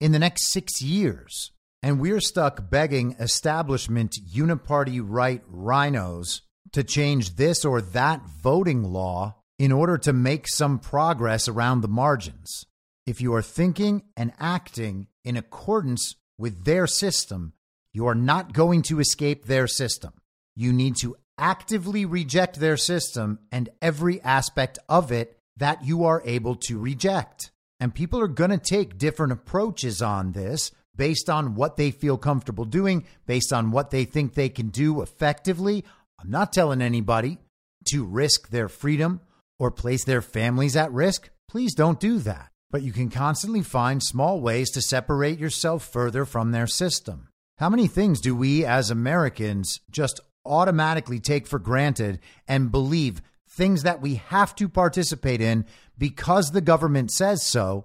[0.00, 1.52] in the next six years.
[1.82, 9.36] And we're stuck begging establishment uniparty right rhinos to change this or that voting law
[9.58, 12.64] in order to make some progress around the margins.
[13.06, 17.54] If you are thinking and acting in accordance with their system,
[17.92, 20.12] you are not going to escape their system.
[20.54, 26.22] You need to actively reject their system and every aspect of it that you are
[26.24, 27.49] able to reject.
[27.80, 32.18] And people are going to take different approaches on this based on what they feel
[32.18, 35.84] comfortable doing, based on what they think they can do effectively.
[36.20, 37.38] I'm not telling anybody
[37.86, 39.22] to risk their freedom
[39.58, 41.30] or place their families at risk.
[41.48, 42.50] Please don't do that.
[42.70, 47.28] But you can constantly find small ways to separate yourself further from their system.
[47.58, 53.22] How many things do we as Americans just automatically take for granted and believe
[53.60, 55.66] things that we have to participate in
[55.98, 57.84] because the government says so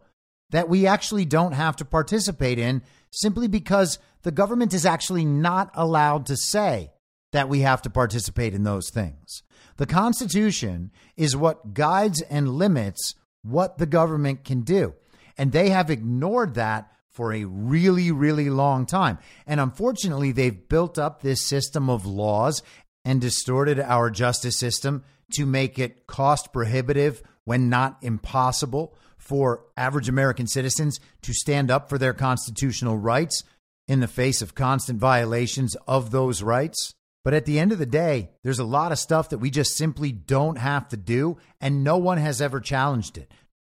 [0.51, 5.69] that we actually don't have to participate in simply because the government is actually not
[5.73, 6.93] allowed to say
[7.33, 9.43] that we have to participate in those things.
[9.75, 14.93] The Constitution is what guides and limits what the government can do.
[15.37, 19.17] And they have ignored that for a really, really long time.
[19.45, 22.63] And unfortunately, they've built up this system of laws
[23.03, 30.07] and distorted our justice system to make it cost prohibitive when not impossible for average
[30.09, 33.43] American citizens to stand up for their constitutional rights
[33.87, 36.93] in the face of constant violations of those rights.
[37.23, 39.75] But at the end of the day, there's a lot of stuff that we just
[39.75, 43.31] simply don't have to do, and no one has ever challenged it.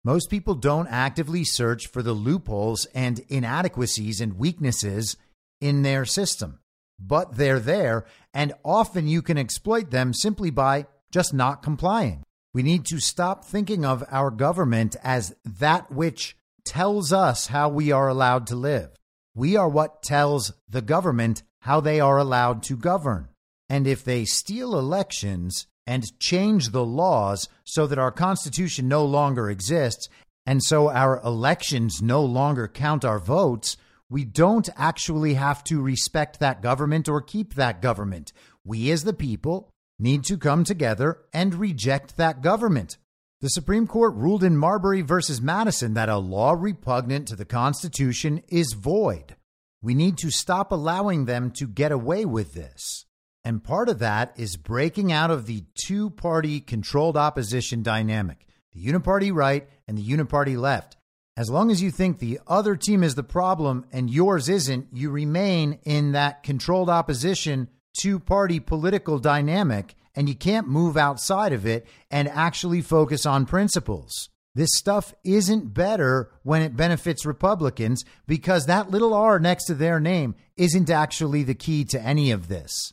[0.05, 5.17] Most people don't actively search for the loopholes and inadequacies and weaknesses
[5.61, 6.61] in their system,
[6.99, 12.23] but they're there, and often you can exploit them simply by just not complying.
[12.55, 17.93] We need to stop thinking of our government as that which tells us how we
[17.93, 18.91] are allowed to live.
[19.35, 23.29] We are what tells the government how they are allowed to govern.
[23.69, 29.51] And if they steal elections and change the laws so that our Constitution no longer
[29.51, 30.09] exists,
[30.47, 33.77] and so our elections no longer count our votes,
[34.11, 38.33] we don't actually have to respect that government or keep that government.
[38.65, 42.99] We, as the people, need to come together and reject that government.
[43.41, 48.43] The Supreme Court ruled in Marbury versus Madison that a law repugnant to the Constitution
[48.49, 49.37] is void.
[49.81, 53.07] We need to stop allowing them to get away with this.
[53.45, 58.85] And part of that is breaking out of the two party controlled opposition dynamic the
[58.85, 60.97] uniparty right and the uniparty left.
[61.37, 65.11] As long as you think the other team is the problem and yours isn't, you
[65.11, 67.69] remain in that controlled opposition
[67.99, 73.47] two party political dynamic and you can't move outside of it and actually focus on
[73.47, 74.31] principles.
[74.55, 80.01] This stuff isn't better when it benefits Republicans because that little R next to their
[80.01, 82.93] name isn't actually the key to any of this.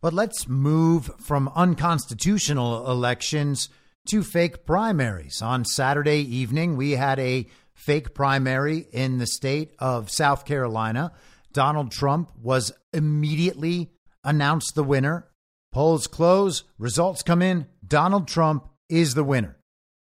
[0.00, 3.68] But let's move from unconstitutional elections
[4.08, 5.40] to fake primaries.
[5.42, 11.12] On Saturday evening, we had a fake primary in the state of South Carolina.
[11.52, 13.92] Donald Trump was immediately
[14.26, 15.28] announced the winner.
[15.72, 17.66] Polls close, results come in.
[17.86, 19.56] Donald Trump is the winner.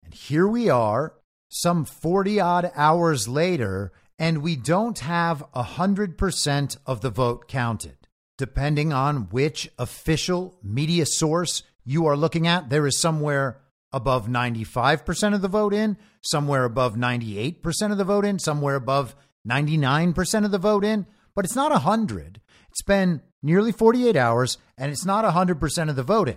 [0.05, 1.15] And here we are,
[1.49, 7.97] some 40 odd hours later, and we don't have 100% of the vote counted.
[8.37, 13.61] Depending on which official media source you are looking at, there is somewhere
[13.93, 19.17] above 95% of the vote in, somewhere above 98% of the vote in, somewhere above
[19.49, 22.41] 99% of the vote in, but it's not 100.
[22.71, 26.37] It's been nearly 48 hours and it's not 100% of the vote.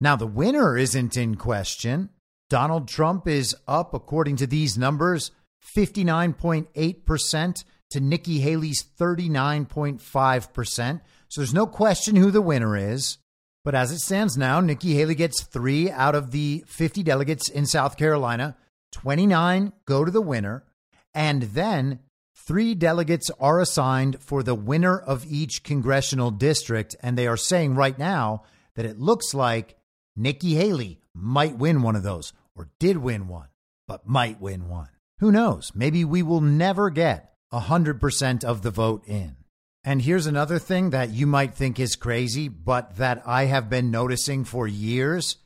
[0.00, 2.10] Now, the winner isn't in question.
[2.48, 5.32] Donald Trump is up, according to these numbers,
[5.76, 11.00] 59.8% to Nikki Haley's 39.5%.
[11.28, 13.18] So there's no question who the winner is.
[13.64, 17.66] But as it stands now, Nikki Haley gets three out of the 50 delegates in
[17.66, 18.56] South Carolina.
[18.92, 20.64] 29 go to the winner.
[21.14, 22.00] And then
[22.46, 26.94] three delegates are assigned for the winner of each congressional district.
[27.02, 28.44] And they are saying right now
[28.76, 29.76] that it looks like
[30.14, 33.48] Nikki Haley might win one of those or did win one,
[33.88, 34.88] but might win one.
[35.18, 35.72] Who knows?
[35.74, 39.36] Maybe we will never get 100% of the vote in.
[39.82, 43.90] And here's another thing that you might think is crazy, but that I have been
[43.90, 45.36] noticing for years.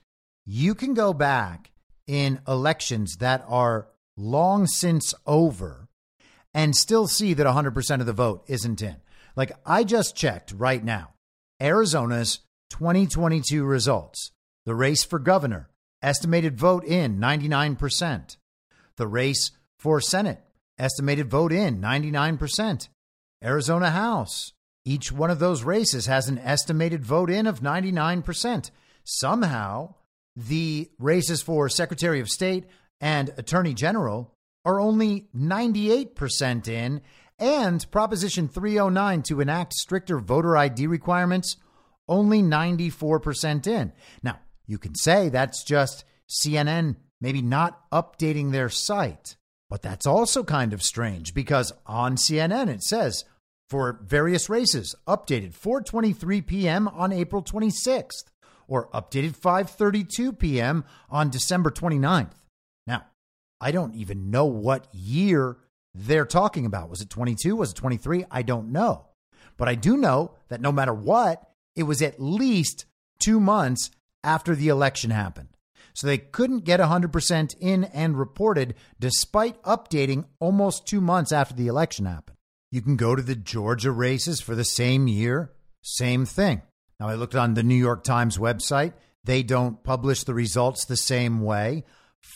[0.47, 1.71] You can go back
[2.07, 5.90] in elections that are long since over
[6.55, 8.97] and still see that 100% of the vote isn't in.
[9.37, 11.15] Like I just checked right now
[11.61, 12.41] Arizona's
[12.71, 14.33] 2022 results.
[14.67, 15.69] The race for governor,
[16.03, 18.37] estimated vote in 99%.
[18.97, 20.41] The race for Senate,
[20.79, 22.89] estimated vote in 99%.
[23.43, 24.53] Arizona House.
[24.85, 28.71] Each one of those races has an estimated vote in of 99%.
[29.05, 29.95] Somehow,
[30.37, 32.65] the races for Secretary of State
[33.01, 34.35] and Attorney General
[34.65, 37.01] are only 98% in,
[37.39, 41.57] and Proposition 309 to enact stricter voter ID requirements
[42.09, 43.93] only 94% in.
[44.23, 49.37] Now, you can say that's just CNN maybe not updating their site.
[49.69, 53.25] But that's also kind of strange because on CNN it says
[53.69, 56.89] for various races updated 4:23 p.m.
[56.89, 58.25] on April 26th
[58.67, 60.85] or updated 5:32 p.m.
[61.09, 62.33] on December 29th.
[62.87, 63.07] Now,
[63.61, 65.59] I don't even know what year
[65.95, 66.89] they're talking about.
[66.89, 67.57] Was it 22?
[67.57, 68.25] Was it 23?
[68.31, 69.07] I don't know.
[69.57, 72.87] But I do know that no matter what, it was at least
[73.21, 73.91] 2 months
[74.25, 75.49] after the election happened.
[75.93, 81.67] So they couldn't get 100% in and reported despite updating almost 2 months after the
[81.67, 82.37] election happened.
[82.71, 85.53] You can go to the Georgia races for the same year,
[85.83, 86.63] same thing.
[87.01, 88.93] Now, I looked on the New York Times website.
[89.25, 91.85] They don't publish the results the same way.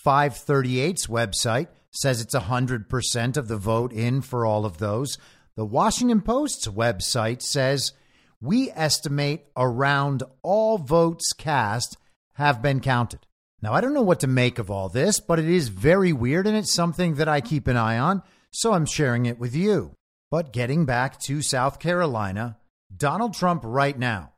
[0.05, 5.17] 538's website says it's 100% of the vote in for all of those.
[5.57, 7.93] The Washington Post's website says
[8.41, 11.97] we estimate around all votes cast
[12.35, 13.21] have been counted.
[13.63, 16.47] Now, I don't know what to make of all this, but it is very weird
[16.47, 19.93] and it's something that I keep an eye on, so I'm sharing it with you.
[20.31, 22.59] But getting back to South Carolina,
[22.95, 24.33] Donald Trump right now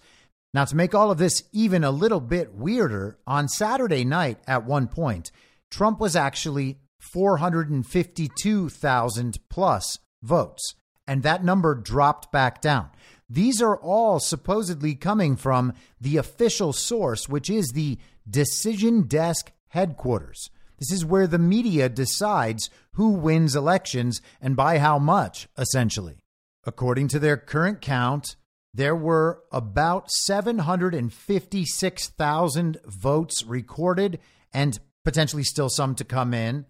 [0.54, 4.66] Now, to make all of this even a little bit weirder, on Saturday night at
[4.66, 5.32] one point,
[5.74, 10.76] Trump was actually 452,000 plus votes,
[11.07, 12.91] and that number dropped back down.
[13.28, 17.97] These are all supposedly coming from the official source, which is the
[18.30, 20.51] Decision Desk headquarters.
[20.78, 26.24] This is where the media decides who wins elections and by how much, essentially.
[26.65, 28.36] According to their current count,
[28.76, 34.19] there were about 756,000 votes recorded
[34.53, 36.66] and potentially still some to come in.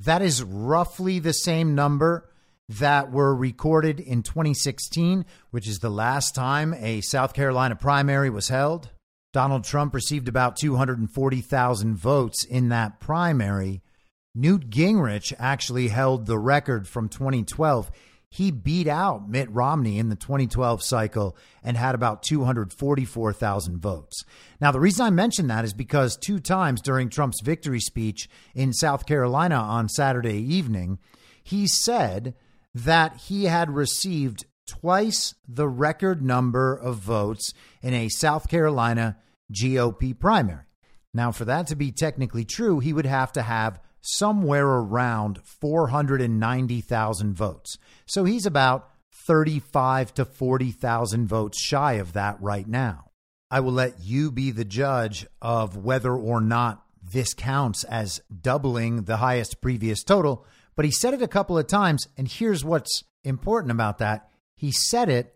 [0.00, 2.30] That is roughly the same number
[2.68, 8.48] that were recorded in 2016, which is the last time a South Carolina primary was
[8.48, 8.90] held.
[9.32, 13.82] Donald Trump received about 240,000 votes in that primary.
[14.34, 17.90] Newt Gingrich actually held the record from 2012.
[18.36, 24.26] He beat out Mitt Romney in the 2012 cycle and had about 244,000 votes.
[24.60, 28.74] Now, the reason I mention that is because two times during Trump's victory speech in
[28.74, 30.98] South Carolina on Saturday evening,
[31.42, 32.34] he said
[32.74, 39.16] that he had received twice the record number of votes in a South Carolina
[39.50, 40.66] GOP primary.
[41.14, 47.34] Now, for that to be technically true, he would have to have somewhere around 490,000
[47.34, 47.78] votes.
[48.06, 48.90] So he's about
[49.26, 53.10] 35 to 40,000 votes shy of that right now.
[53.50, 59.04] I will let you be the judge of whether or not this counts as doubling
[59.04, 60.44] the highest previous total,
[60.74, 64.28] but he said it a couple of times, and here's what's important about that.
[64.56, 65.34] He said it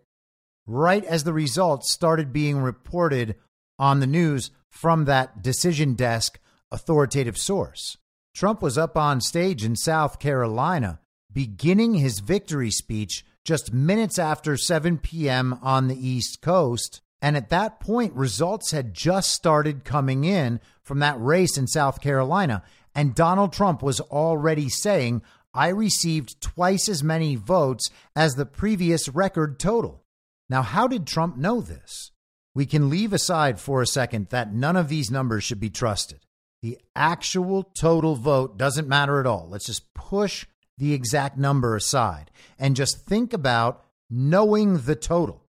[0.67, 3.35] right as the results started being reported
[3.79, 6.39] on the news from that decision desk
[6.71, 7.97] authoritative source.
[8.33, 10.99] Trump was up on stage in South Carolina
[11.33, 15.57] beginning his victory speech just minutes after 7 p.m.
[15.61, 17.01] on the East Coast.
[17.21, 22.01] And at that point, results had just started coming in from that race in South
[22.01, 22.63] Carolina.
[22.95, 25.21] And Donald Trump was already saying,
[25.53, 30.03] I received twice as many votes as the previous record total.
[30.49, 32.11] Now, how did Trump know this?
[32.53, 36.25] We can leave aside for a second that none of these numbers should be trusted.
[36.61, 39.47] The actual total vote doesn't matter at all.
[39.49, 40.45] Let's just push
[40.77, 45.43] the exact number aside and just think about knowing the total.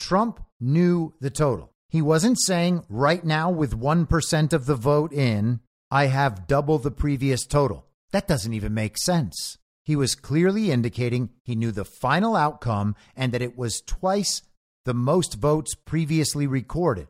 [0.00, 1.72] Trump knew the total.
[1.88, 6.90] He wasn't saying right now, with 1% of the vote in, I have double the
[6.90, 7.86] previous total.
[8.12, 9.58] That doesn't even make sense.
[9.84, 14.42] He was clearly indicating he knew the final outcome and that it was twice
[14.84, 17.08] the most votes previously recorded.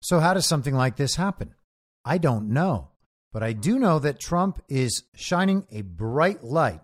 [0.00, 1.54] So, how does something like this happen?
[2.08, 2.88] I don't know.
[3.34, 6.80] But I do know that Trump is shining a bright light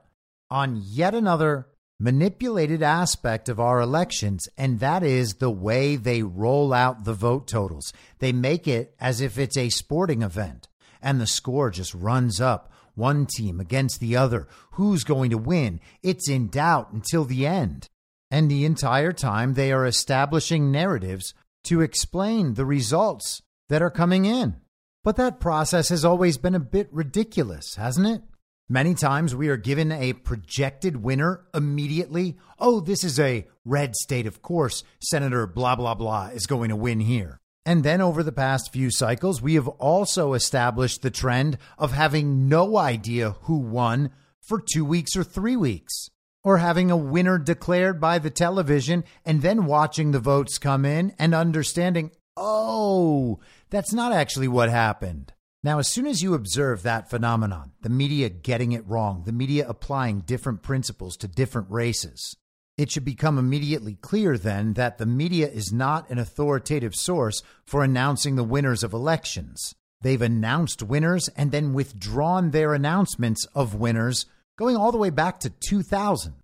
[0.51, 1.67] on yet another
[1.99, 7.49] manipulated aspect of our elections, and that is the way they roll out the vote
[7.49, 7.91] totals.
[8.19, 10.69] They make it as if it's a sporting event,
[11.01, 14.47] and the score just runs up one team against the other.
[14.73, 15.81] Who's going to win?
[16.03, 17.89] It's in doubt until the end.
[18.31, 21.33] And the entire time, they are establishing narratives
[21.65, 24.57] to explain the results that are coming in.
[25.05, 28.23] But that process has always been a bit ridiculous, hasn't it?
[28.71, 32.39] Many times we are given a projected winner immediately.
[32.59, 34.83] Oh, this is a red state, of course.
[35.01, 37.39] Senator blah, blah, blah is going to win here.
[37.67, 42.49] And then over the past few cycles, we have also established the trend of having
[42.49, 46.09] no idea who won for two weeks or three weeks,
[46.43, 51.15] or having a winner declared by the television and then watching the votes come in
[51.19, 53.41] and understanding, oh,
[53.75, 55.33] that's not actually what happened.
[55.65, 59.67] Now, as soon as you observe that phenomenon, the media getting it wrong, the media
[59.69, 62.37] applying different principles to different races,
[62.79, 67.83] it should become immediately clear then that the media is not an authoritative source for
[67.83, 69.75] announcing the winners of elections.
[70.03, 75.41] They've announced winners and then withdrawn their announcements of winners going all the way back
[75.41, 76.35] to 2000.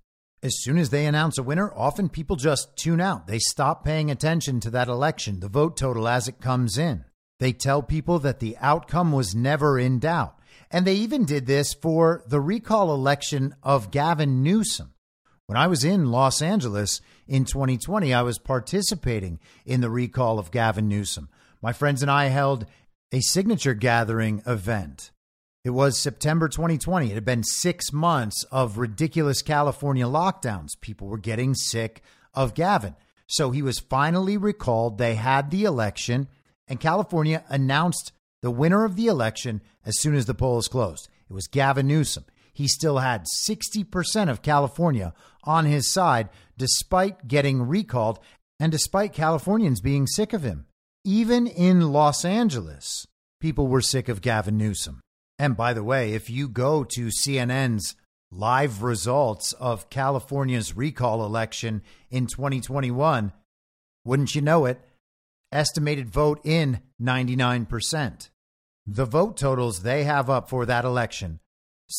[0.43, 3.29] As soon as they announce a winner, often people just tune out.
[3.29, 7.05] They stop paying attention to that election, the vote total as it comes in.
[7.41, 10.39] They tell people that the outcome was never in doubt.
[10.71, 14.93] And they even did this for the recall election of Gavin Newsom.
[15.47, 20.53] When I was in Los Angeles in 2020, I was participating in the recall of
[20.53, 21.29] Gavin Newsom.
[21.61, 22.67] My friends and I held
[23.11, 25.11] a signature gathering event.
[25.65, 27.11] It was September 2020.
[27.11, 30.81] It had been six months of ridiculous California lockdowns.
[30.81, 32.03] People were getting sick
[32.35, 32.95] of Gavin.
[33.27, 34.99] So he was finally recalled.
[34.99, 36.29] They had the election
[36.71, 38.13] and California announced
[38.43, 41.09] the winner of the election as soon as the polls closed.
[41.29, 42.25] It was Gavin Newsom.
[42.53, 45.13] He still had 60% of California
[45.45, 48.21] on his side, despite getting recalled
[48.61, 50.67] and despite Californians being sick of him.
[51.05, 53.07] Even in Los Angeles,
[53.41, 55.01] people were sick of Gavin Newsom.
[55.39, 57.97] And by the way, if you go to CNN's
[58.31, 63.33] live results of California's recall election in 2021,
[64.05, 64.81] wouldn't you know it?
[65.53, 68.31] Estimated vote in 99%.
[68.87, 71.39] the vote totals they have up for that election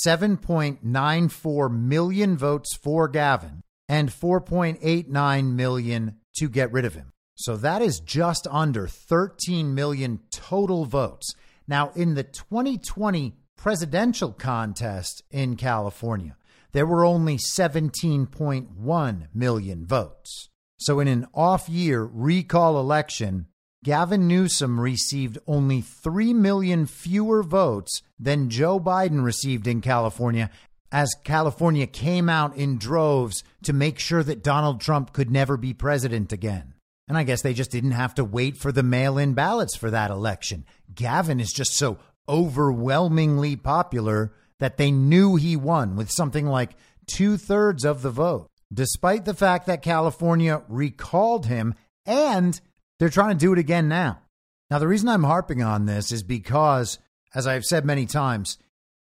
[0.05, 7.11] 7.94 million votes for Gavin and 4.89 million to get rid of him.
[7.35, 11.33] So that is just under 13 million total votes.
[11.67, 16.37] Now, in the 2020 presidential contest in California,
[16.71, 20.50] there were only 17.1 million votes.
[20.81, 23.45] So, in an off year recall election,
[23.83, 30.49] Gavin Newsom received only 3 million fewer votes than Joe Biden received in California
[30.91, 35.71] as California came out in droves to make sure that Donald Trump could never be
[35.71, 36.73] president again.
[37.07, 39.91] And I guess they just didn't have to wait for the mail in ballots for
[39.91, 40.65] that election.
[40.95, 46.71] Gavin is just so overwhelmingly popular that they knew he won with something like
[47.05, 51.73] two thirds of the vote, despite the fact that California recalled him
[52.05, 52.59] and
[52.99, 54.21] they're trying to do it again now.
[54.69, 56.99] Now, the reason I'm harping on this is because,
[57.35, 58.57] as I've said many times,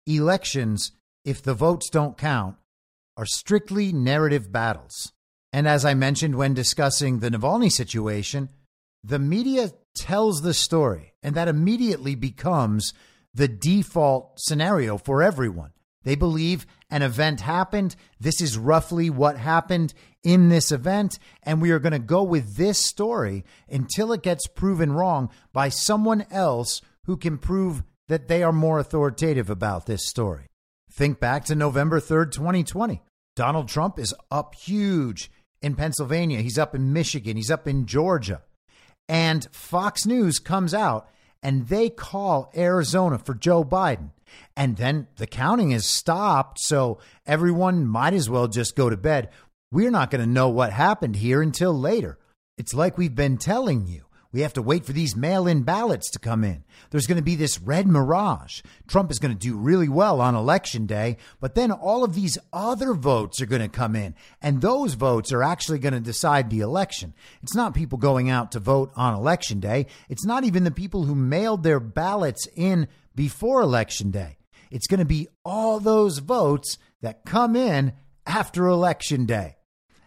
[0.05, 0.91] elections,
[1.23, 2.57] if the votes don't count,
[3.17, 5.13] are strictly narrative battles.
[5.53, 8.49] And as I mentioned when discussing the Navalny situation,
[9.03, 12.93] the media tells the story, and that immediately becomes
[13.33, 15.71] the default scenario for everyone.
[16.05, 17.97] They believe an event happened.
[18.19, 19.93] This is roughly what happened
[20.23, 21.19] in this event.
[21.43, 25.67] And we are going to go with this story until it gets proven wrong by
[25.67, 30.45] someone else who can prove that they are more authoritative about this story.
[30.91, 33.01] Think back to November 3rd, 2020.
[33.35, 35.29] Donald Trump is up huge
[35.61, 36.41] in Pennsylvania.
[36.41, 37.35] He's up in Michigan.
[37.35, 38.43] He's up in Georgia.
[39.09, 41.09] And Fox News comes out
[41.41, 44.11] and they call Arizona for Joe Biden.
[44.55, 46.59] And then the counting is stopped.
[46.59, 49.29] So everyone might as well just go to bed.
[49.71, 52.17] We're not going to know what happened here until later.
[52.57, 54.05] It's like we've been telling you.
[54.35, 56.65] We have to wait for these mail in ballots to come in.
[56.89, 58.63] There's going to be this red mirage.
[58.85, 62.37] Trump is going to do really well on election day, but then all of these
[62.51, 66.49] other votes are going to come in, and those votes are actually going to decide
[66.49, 67.13] the election.
[67.43, 71.05] It's not people going out to vote on election day, it's not even the people
[71.05, 74.37] who mailed their ballots in before election day.
[74.71, 77.93] It's going to be all those votes that come in
[78.25, 79.57] after election day.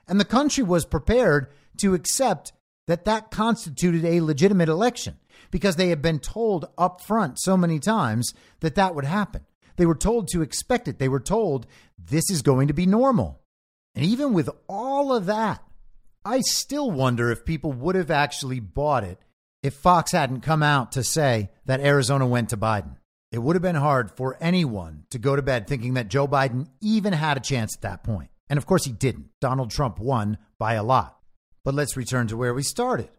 [0.07, 1.49] And the country was prepared
[1.79, 2.53] to accept
[2.87, 5.19] that that constituted a legitimate election
[5.51, 9.45] because they had been told up front so many times that that would happen.
[9.77, 10.99] They were told to expect it.
[10.99, 11.67] They were told
[11.99, 13.41] this is going to be normal.
[13.95, 15.63] And even with all of that,
[16.25, 19.19] I still wonder if people would have actually bought it
[19.63, 22.97] if Fox hadn't come out to say that Arizona went to Biden.
[23.31, 26.69] It would have been hard for anyone to go to bed thinking that Joe Biden
[26.81, 28.31] even had a chance at that point.
[28.49, 29.29] And of course, he didn't.
[29.41, 31.19] Donald Trump won by a lot.
[31.65, 33.11] But let's return to where we started.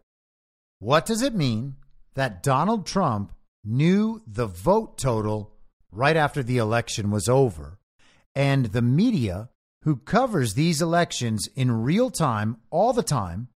[0.80, 1.76] What does it mean
[2.14, 3.32] that Donald Trump
[3.64, 5.54] knew the vote total
[5.92, 7.78] right after the election was over,
[8.34, 9.50] and the media
[9.82, 13.48] who covers these elections in real time all the time?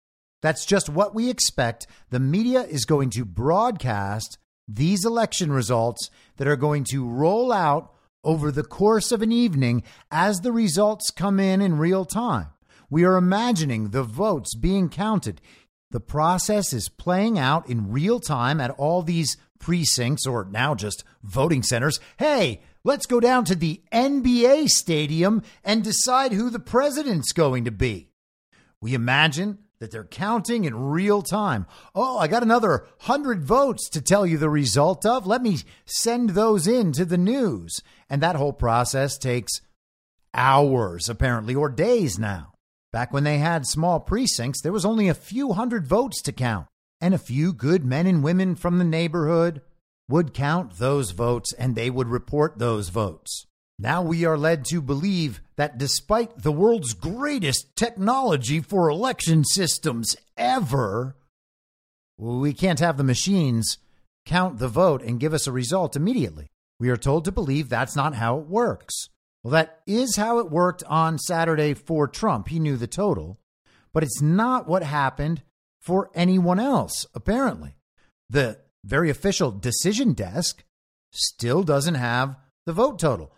[0.42, 1.86] That's just what we expect.
[2.10, 4.38] The media is going to broadcast
[4.68, 7.92] these election results that are going to roll out
[8.24, 12.48] over the course of an evening as the results come in in real time.
[12.88, 15.40] We are imagining the votes being counted.
[15.90, 21.04] The process is playing out in real time at all these precincts or now just
[21.22, 22.00] voting centers.
[22.18, 27.70] Hey, let's go down to the NBA stadium and decide who the president's going to
[27.70, 28.08] be.
[28.80, 31.66] We imagine that they're counting in real time.
[31.92, 35.26] Oh, I got another 100 votes to tell you the result of.
[35.26, 37.82] Let me send those in to the news.
[38.08, 39.60] And that whole process takes
[40.32, 42.52] hours, apparently, or days now.
[42.92, 46.68] Back when they had small precincts, there was only a few hundred votes to count,
[47.00, 49.62] and a few good men and women from the neighborhood
[50.08, 53.46] would count those votes and they would report those votes.
[53.82, 60.14] Now we are led to believe that despite the world's greatest technology for election systems
[60.36, 61.16] ever,
[62.16, 63.78] we can't have the machines
[64.24, 66.52] count the vote and give us a result immediately.
[66.78, 69.08] We are told to believe that's not how it works.
[69.42, 72.46] Well, that is how it worked on Saturday for Trump.
[72.46, 73.40] He knew the total,
[73.92, 75.42] but it's not what happened
[75.80, 77.74] for anyone else, apparently.
[78.30, 80.62] The very official decision desk
[81.10, 83.32] still doesn't have the vote total.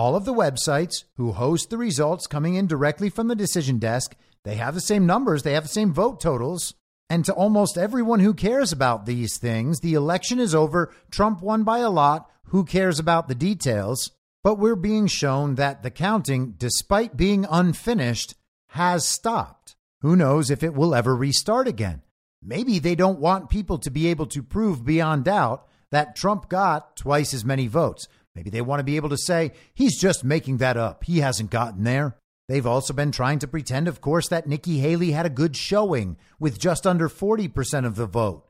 [0.00, 4.16] All of the websites who host the results coming in directly from the decision desk,
[4.44, 6.72] they have the same numbers, they have the same vote totals.
[7.10, 10.90] And to almost everyone who cares about these things, the election is over.
[11.10, 12.30] Trump won by a lot.
[12.44, 14.10] Who cares about the details?
[14.42, 18.36] But we're being shown that the counting, despite being unfinished,
[18.68, 19.76] has stopped.
[20.00, 22.00] Who knows if it will ever restart again?
[22.42, 26.96] Maybe they don't want people to be able to prove beyond doubt that Trump got
[26.96, 28.08] twice as many votes.
[28.34, 31.04] Maybe they want to be able to say he's just making that up.
[31.04, 32.16] He hasn't gotten there.
[32.48, 36.16] They've also been trying to pretend, of course, that Nikki Haley had a good showing
[36.38, 38.44] with just under 40% of the vote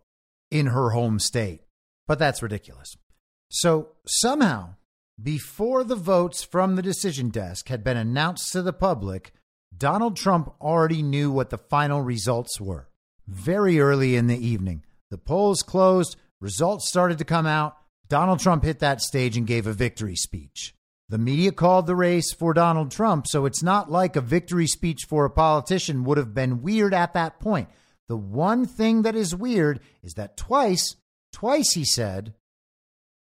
[0.50, 1.60] in her home state.
[2.06, 2.96] But that's ridiculous.
[3.50, 4.76] So somehow,
[5.22, 9.32] before the votes from the decision desk had been announced to the public,
[9.76, 12.88] Donald Trump already knew what the final results were.
[13.26, 17.76] Very early in the evening, the polls closed, results started to come out.
[18.10, 20.74] Donald Trump hit that stage and gave a victory speech.
[21.08, 25.06] The media called the race for Donald Trump, so it's not like a victory speech
[25.08, 27.68] for a politician would have been weird at that point.
[28.08, 30.96] The one thing that is weird is that twice,
[31.32, 32.34] twice he said,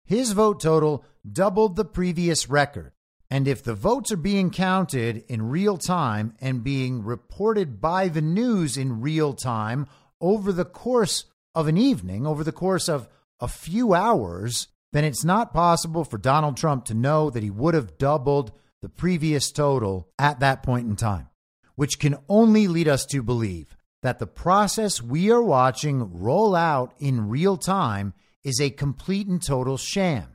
[0.04, 2.92] his vote total doubled the previous record.
[3.28, 8.22] And if the votes are being counted in real time and being reported by the
[8.22, 9.88] news in real time
[10.20, 11.24] over the course
[11.56, 13.08] of an evening, over the course of
[13.40, 17.74] a few hours, then it's not possible for Donald Trump to know that he would
[17.74, 21.28] have doubled the previous total at that point in time,
[21.74, 26.94] which can only lead us to believe that the process we are watching roll out
[26.98, 30.28] in real time is a complete and total sham.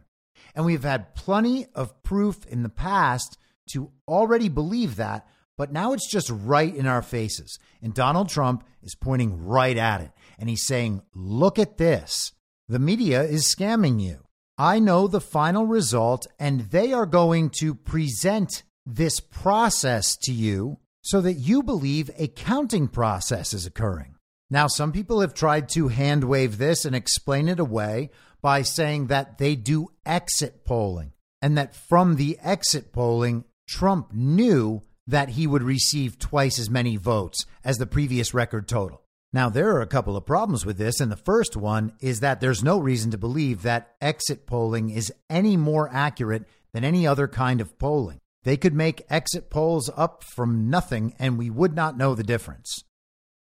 [0.54, 3.40] And we've had plenty of proof in the past
[3.72, 5.26] to already believe that,
[5.58, 7.58] but now it's just right in our faces.
[7.82, 10.12] And Donald Trump is pointing right at it.
[10.38, 12.34] And he's saying, Look at this.
[12.68, 14.20] The media is scamming you.
[14.62, 20.78] I know the final result, and they are going to present this process to you
[21.02, 24.18] so that you believe a counting process is occurring.
[24.52, 29.08] Now, some people have tried to hand wave this and explain it away by saying
[29.08, 35.48] that they do exit polling and that from the exit polling, Trump knew that he
[35.48, 39.01] would receive twice as many votes as the previous record total.
[39.34, 42.42] Now, there are a couple of problems with this, and the first one is that
[42.42, 47.30] there's no reason to believe that exit polling is any more accurate than any other
[47.30, 48.20] kind of polling.
[48.44, 52.84] They could make exit polls up from nothing, and we would not know the difference.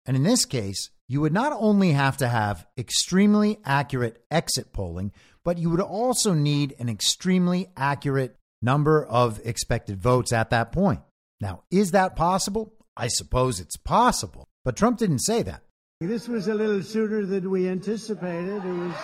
[0.05, 5.11] And in this case, you would not only have to have extremely accurate exit polling,
[5.43, 11.01] but you would also need an extremely accurate number of expected votes at that point.
[11.41, 12.73] Now, is that possible?
[12.95, 15.63] I suppose it's possible, but Trump didn't say that.
[16.01, 18.65] This was a little sooner than we anticipated.
[18.65, 18.95] It was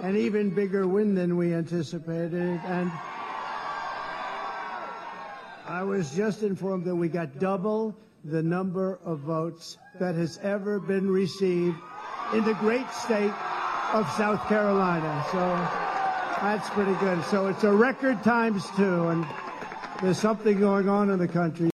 [0.00, 2.58] an even bigger win than we anticipated.
[2.64, 2.90] And
[5.68, 7.94] I was just informed that we got double
[8.24, 11.76] the number of votes that has ever been received
[12.32, 13.34] in the great state
[13.92, 15.22] of South Carolina.
[15.32, 15.38] So
[16.40, 17.22] that's pretty good.
[17.26, 19.26] So it's a record times two, and
[20.00, 21.68] there's something going on in the country.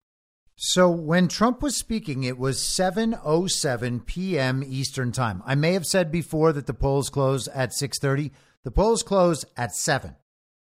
[0.62, 4.62] So when Trump was speaking, it was 7:07 p.m.
[4.68, 5.41] Eastern Time.
[5.45, 8.32] I may have said before that the polls close at 6:30.
[8.66, 10.18] The polls close at 7.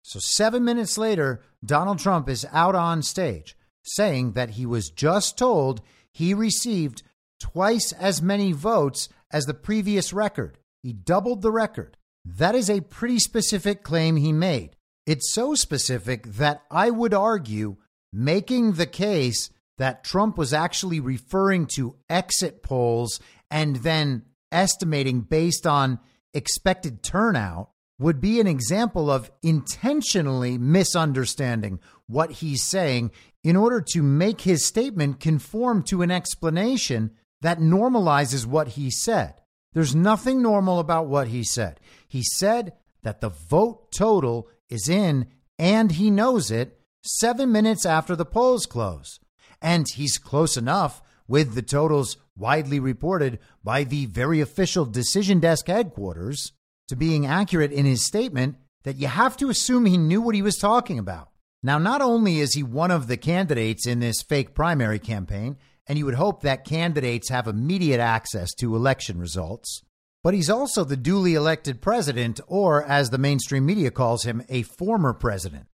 [0.02, 5.36] So 7 minutes later, Donald Trump is out on stage saying that he was just
[5.36, 5.82] told
[6.12, 7.02] he received
[7.40, 10.58] twice as many votes as the previous record.
[10.84, 11.96] He doubled the record.
[12.24, 14.76] That is a pretty specific claim he made.
[15.04, 17.78] It's so specific that I would argue
[18.12, 19.50] making the case
[19.80, 23.18] that Trump was actually referring to exit polls
[23.50, 24.22] and then
[24.52, 25.98] estimating based on
[26.34, 33.10] expected turnout would be an example of intentionally misunderstanding what he's saying
[33.42, 37.10] in order to make his statement conform to an explanation
[37.40, 39.32] that normalizes what he said.
[39.72, 41.80] There's nothing normal about what he said.
[42.06, 45.26] He said that the vote total is in
[45.58, 49.18] and he knows it seven minutes after the polls close.
[49.62, 55.66] And he's close enough with the totals widely reported by the very official decision desk
[55.66, 56.52] headquarters
[56.88, 60.42] to being accurate in his statement that you have to assume he knew what he
[60.42, 61.28] was talking about.
[61.62, 65.56] Now, not only is he one of the candidates in this fake primary campaign,
[65.86, 69.82] and you would hope that candidates have immediate access to election results,
[70.24, 74.62] but he's also the duly elected president, or as the mainstream media calls him, a
[74.62, 75.66] former president.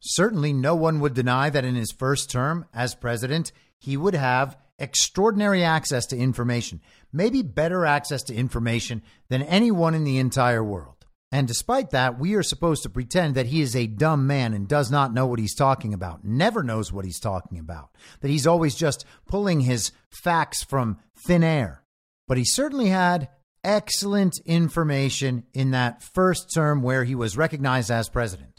[0.00, 4.56] Certainly, no one would deny that in his first term as president, he would have
[4.78, 6.80] extraordinary access to information,
[7.12, 11.00] maybe better access to information than anyone in the entire world.
[11.32, 14.66] And despite that, we are supposed to pretend that he is a dumb man and
[14.66, 17.90] does not know what he's talking about, never knows what he's talking about,
[18.20, 21.84] that he's always just pulling his facts from thin air.
[22.26, 23.28] But he certainly had
[23.62, 28.49] excellent information in that first term where he was recognized as president.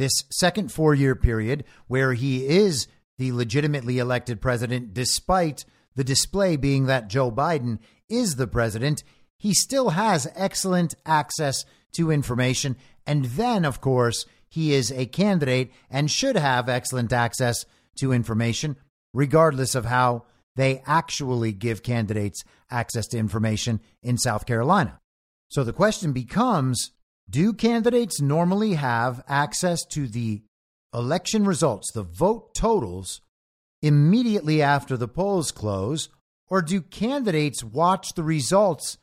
[0.00, 2.88] This second four year period, where he is
[3.18, 9.04] the legitimately elected president, despite the display being that Joe Biden is the president,
[9.36, 12.78] he still has excellent access to information.
[13.06, 17.66] And then, of course, he is a candidate and should have excellent access
[17.98, 18.76] to information,
[19.12, 20.24] regardless of how
[20.56, 24.98] they actually give candidates access to information in South Carolina.
[25.48, 26.90] So the question becomes
[27.30, 30.42] do candidates normally have access to the
[30.92, 33.20] election results, the vote totals,
[33.82, 36.08] immediately after the polls close?
[36.48, 38.98] Or do candidates watch the results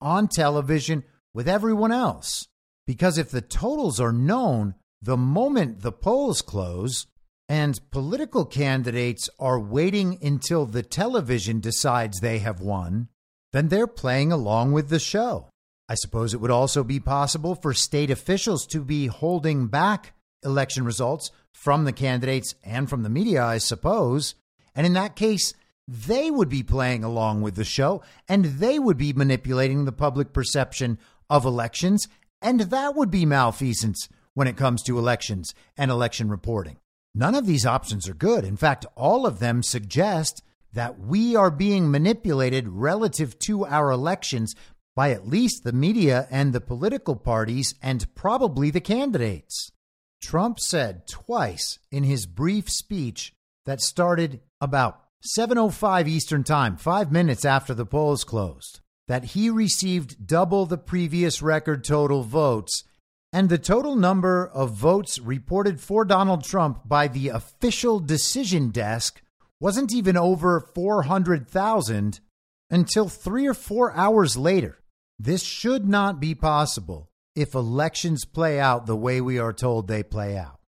[0.00, 2.46] on television with everyone else?
[2.86, 7.06] Because if the totals are known the moment the polls close,
[7.48, 13.08] and political candidates are waiting until the television decides they have won,
[13.52, 15.48] then they're playing along with the show.
[15.90, 20.14] I suppose it would also be possible for state officials to be holding back
[20.44, 24.36] election results from the candidates and from the media, I suppose.
[24.72, 25.52] And in that case,
[25.88, 30.32] they would be playing along with the show and they would be manipulating the public
[30.32, 30.96] perception
[31.28, 32.06] of elections.
[32.40, 36.76] And that would be malfeasance when it comes to elections and election reporting.
[37.16, 38.44] None of these options are good.
[38.44, 44.54] In fact, all of them suggest that we are being manipulated relative to our elections
[44.94, 49.70] by at least the media and the political parties and probably the candidates.
[50.22, 53.32] Trump said twice in his brief speech
[53.66, 60.26] that started about 7:05 Eastern Time, 5 minutes after the polls closed, that he received
[60.26, 62.84] double the previous record total votes
[63.32, 69.22] and the total number of votes reported for Donald Trump by the official decision desk
[69.60, 72.20] wasn't even over 400,000
[72.70, 74.78] until three or four hours later.
[75.18, 80.02] This should not be possible if elections play out the way we are told they
[80.02, 80.60] play out.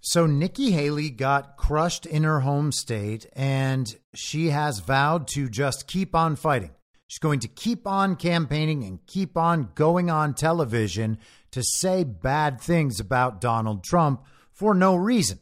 [0.00, 5.86] So Nikki Haley got crushed in her home state, and she has vowed to just
[5.86, 6.72] keep on fighting.
[7.06, 11.18] She's going to keep on campaigning and keep on going on television
[11.52, 15.38] to say bad things about Donald Trump for no reason.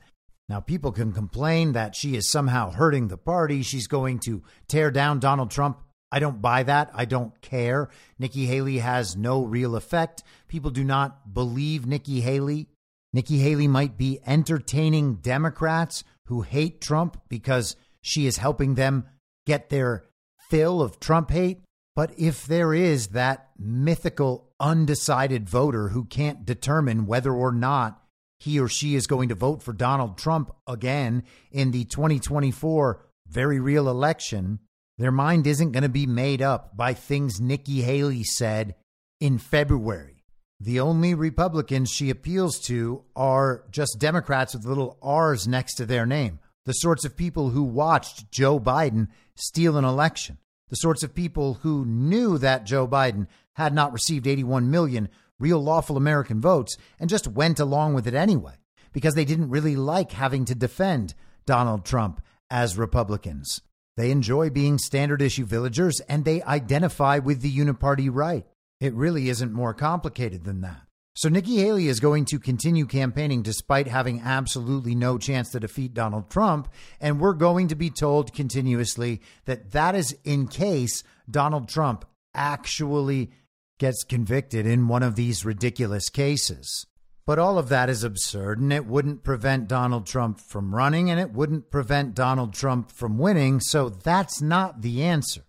[0.48, 3.62] Now, people can complain that she is somehow hurting the party.
[3.62, 5.78] She's going to tear down Donald Trump.
[6.12, 6.90] I don't buy that.
[6.94, 7.88] I don't care.
[8.18, 10.22] Nikki Haley has no real effect.
[10.48, 12.68] People do not believe Nikki Haley.
[13.12, 19.06] Nikki Haley might be entertaining Democrats who hate Trump because she is helping them
[19.46, 20.04] get their
[20.48, 21.60] fill of Trump hate.
[21.96, 28.02] But if there is that mythical undecided voter who can't determine whether or not
[28.38, 33.60] he or she is going to vote for Donald Trump again in the 2024 very
[33.60, 34.60] real election,
[35.00, 38.74] their mind isn't going to be made up by things Nikki Haley said
[39.18, 40.24] in February.
[40.60, 46.04] The only Republicans she appeals to are just Democrats with little R's next to their
[46.04, 50.36] name, the sorts of people who watched Joe Biden steal an election,
[50.68, 55.62] the sorts of people who knew that Joe Biden had not received 81 million real
[55.62, 58.56] lawful American votes and just went along with it anyway
[58.92, 61.14] because they didn't really like having to defend
[61.46, 62.20] Donald Trump
[62.50, 63.62] as Republicans.
[64.00, 68.46] They enjoy being standard issue villagers and they identify with the uniparty right.
[68.80, 70.80] It really isn't more complicated than that.
[71.14, 75.92] So Nikki Haley is going to continue campaigning despite having absolutely no chance to defeat
[75.92, 76.72] Donald Trump.
[76.98, 83.32] And we're going to be told continuously that that is in case Donald Trump actually
[83.78, 86.86] gets convicted in one of these ridiculous cases.
[87.30, 91.20] But all of that is absurd, and it wouldn't prevent Donald Trump from running, and
[91.20, 93.60] it wouldn't prevent Donald Trump from winning.
[93.60, 95.42] So that's not the answer.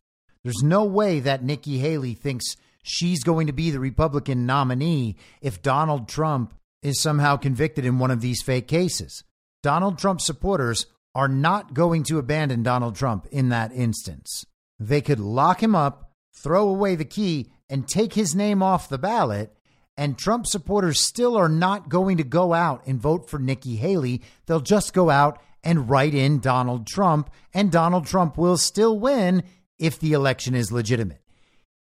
[0.43, 5.63] There's no way that Nikki Haley thinks she's going to be the Republican nominee if
[5.63, 6.53] Donald Trump
[6.83, 9.23] is somehow convicted in one of these fake cases.
[9.63, 14.45] Donald Trump supporters are not going to abandon Donald Trump in that instance.
[14.79, 16.11] They could lock him up,
[16.43, 19.51] throw away the key, and take his name off the ballot.
[19.97, 24.21] And Trump supporters still are not going to go out and vote for Nikki Haley.
[24.45, 29.43] They'll just go out and write in Donald Trump, and Donald Trump will still win
[29.77, 31.21] if the election is legitimate.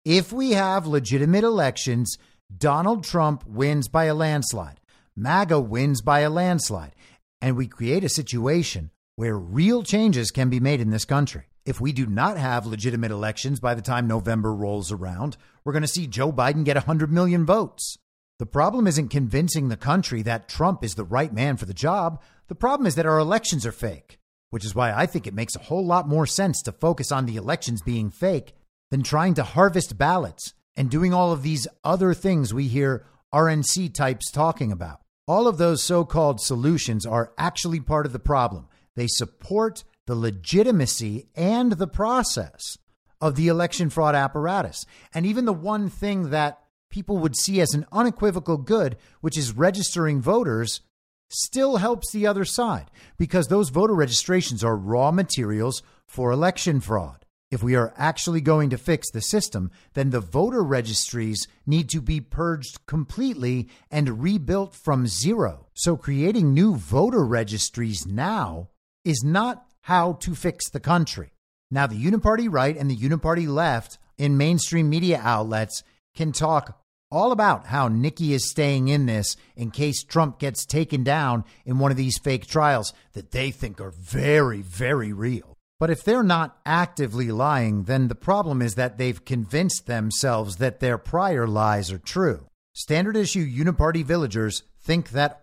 [0.05, 2.17] If we have legitimate elections,
[2.55, 4.79] Donald Trump wins by a landslide.
[5.15, 6.93] MAGA wins by a landslide.
[7.41, 11.43] And we create a situation where real changes can be made in this country.
[11.65, 15.83] If we do not have legitimate elections by the time November rolls around, we're going
[15.83, 17.97] to see Joe Biden get 100 million votes.
[18.39, 22.21] The problem isn't convincing the country that Trump is the right man for the job.
[22.47, 25.55] The problem is that our elections are fake, which is why I think it makes
[25.55, 28.53] a whole lot more sense to focus on the elections being fake
[28.91, 33.93] than trying to harvest ballots and doing all of these other things we hear RNC
[33.93, 34.99] types talking about.
[35.27, 38.67] All of those so called solutions are actually part of the problem.
[38.95, 42.77] They support the legitimacy and the process
[43.21, 44.85] of the election fraud apparatus.
[45.13, 49.55] And even the one thing that people would see as an unequivocal good, which is
[49.55, 50.81] registering voters,
[51.29, 57.25] still helps the other side because those voter registrations are raw materials for election fraud.
[57.49, 62.01] If we are actually going to fix the system, then the voter registries need to
[62.01, 65.67] be purged completely and rebuilt from zero.
[65.75, 68.69] So creating new voter registries now
[69.05, 71.33] is not how to fix the country.
[71.71, 75.83] Now, the Uniparty right and the Uniparty left in mainstream media outlets
[76.15, 76.79] can talk
[77.11, 81.79] all about how Nikki is staying in this in case Trump gets taken down in
[81.79, 85.57] one of these fake trials that they think are very, very real.
[85.79, 90.79] But if they're not actively lying, then the problem is that they've convinced themselves that
[90.79, 92.47] their prior lies are true.
[92.73, 95.42] Standard issue uniparty villagers think that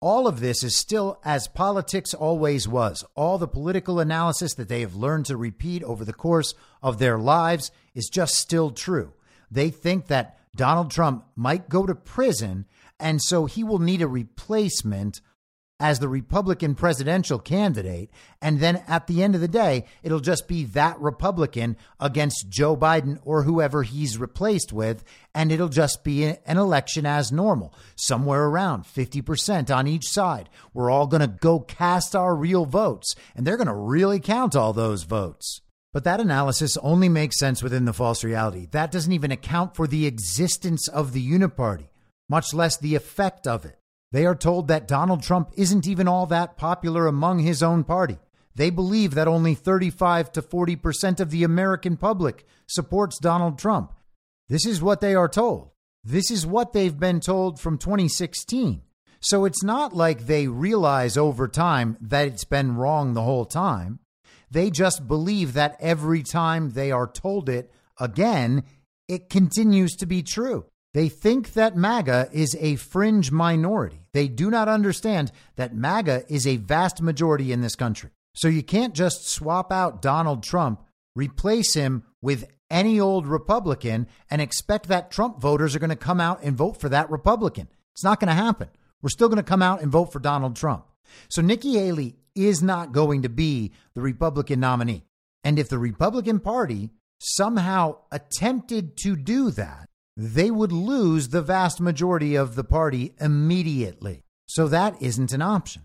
[0.00, 3.04] all of this is still as politics always was.
[3.14, 7.18] All the political analysis that they have learned to repeat over the course of their
[7.18, 9.12] lives is just still true.
[9.50, 12.66] They think that Donald Trump might go to prison,
[13.00, 15.20] and so he will need a replacement
[15.80, 18.10] as the Republican presidential candidate.
[18.42, 22.76] And then at the end of the day, it'll just be that Republican against Joe
[22.76, 25.04] Biden or whoever he's replaced with.
[25.34, 30.48] And it'll just be an election as normal, somewhere around 50% on each side.
[30.74, 34.56] We're all going to go cast our real votes, and they're going to really count
[34.56, 35.60] all those votes.
[35.92, 38.66] But that analysis only makes sense within the false reality.
[38.72, 41.88] That doesn't even account for the existence of the uniparty,
[42.28, 43.77] much less the effect of it.
[44.10, 48.18] They are told that Donald Trump isn't even all that popular among his own party.
[48.54, 53.92] They believe that only 35 to 40% of the American public supports Donald Trump.
[54.48, 55.70] This is what they are told.
[56.02, 58.82] This is what they've been told from 2016.
[59.20, 64.00] So it's not like they realize over time that it's been wrong the whole time.
[64.50, 68.64] They just believe that every time they are told it again,
[69.06, 70.66] it continues to be true.
[70.98, 74.00] They think that MAGA is a fringe minority.
[74.12, 78.10] They do not understand that MAGA is a vast majority in this country.
[78.34, 80.82] So you can't just swap out Donald Trump,
[81.14, 86.20] replace him with any old Republican, and expect that Trump voters are going to come
[86.20, 87.68] out and vote for that Republican.
[87.94, 88.66] It's not going to happen.
[89.00, 90.84] We're still going to come out and vote for Donald Trump.
[91.28, 95.04] So Nikki Haley is not going to be the Republican nominee.
[95.44, 96.90] And if the Republican Party
[97.20, 99.87] somehow attempted to do that,
[100.20, 104.24] they would lose the vast majority of the party immediately.
[104.46, 105.82] So that isn't an option.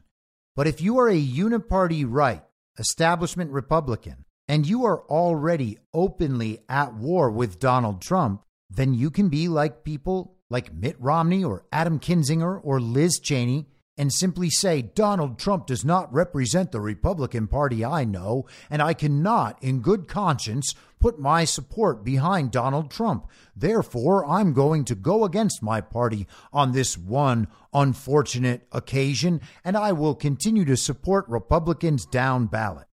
[0.56, 2.44] But if you are a uniparty right,
[2.80, 9.30] establishment Republican, and you are already openly at war with Donald Trump, then you can
[9.30, 13.68] be like people like Mitt Romney or Adam Kinzinger or Liz Cheney
[13.98, 18.94] and simply say, Donald Trump does not represent the Republican Party I know, and I
[18.94, 23.30] cannot, in good conscience, put my support behind Donald Trump.
[23.56, 29.92] Therefore, I'm going to go against my party on this one unfortunate occasion, and I
[29.92, 32.88] will continue to support Republicans down ballot.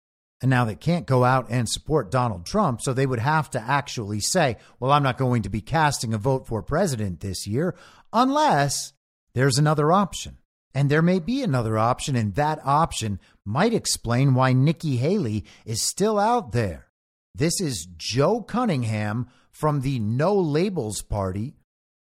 [0.40, 3.61] And now they can't go out and support Donald Trump, so they would have to
[3.61, 7.74] actually say, well, I'm not going to be casting a vote for president this year,
[8.12, 8.92] unless
[9.34, 10.38] there's another option.
[10.76, 15.80] And there may be another option, and that option might explain why Nikki Haley is
[15.80, 16.88] still out there.
[17.34, 21.54] This is Joe Cunningham from the No Labels Party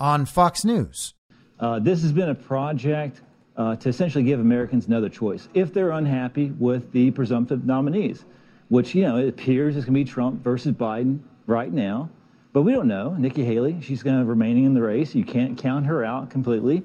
[0.02, 1.14] on Fox News.
[1.62, 3.22] Uh, this has been a project
[3.56, 8.26] uh, to essentially give Americans another choice if they're unhappy with the presumptive nominees,
[8.68, 12.10] which, you know, it appears is going to be Trump versus Biden right now.
[12.52, 13.14] But we don't know.
[13.14, 15.16] Nikki Haley, she's going to remain in the race.
[15.16, 16.84] You can't count her out completely.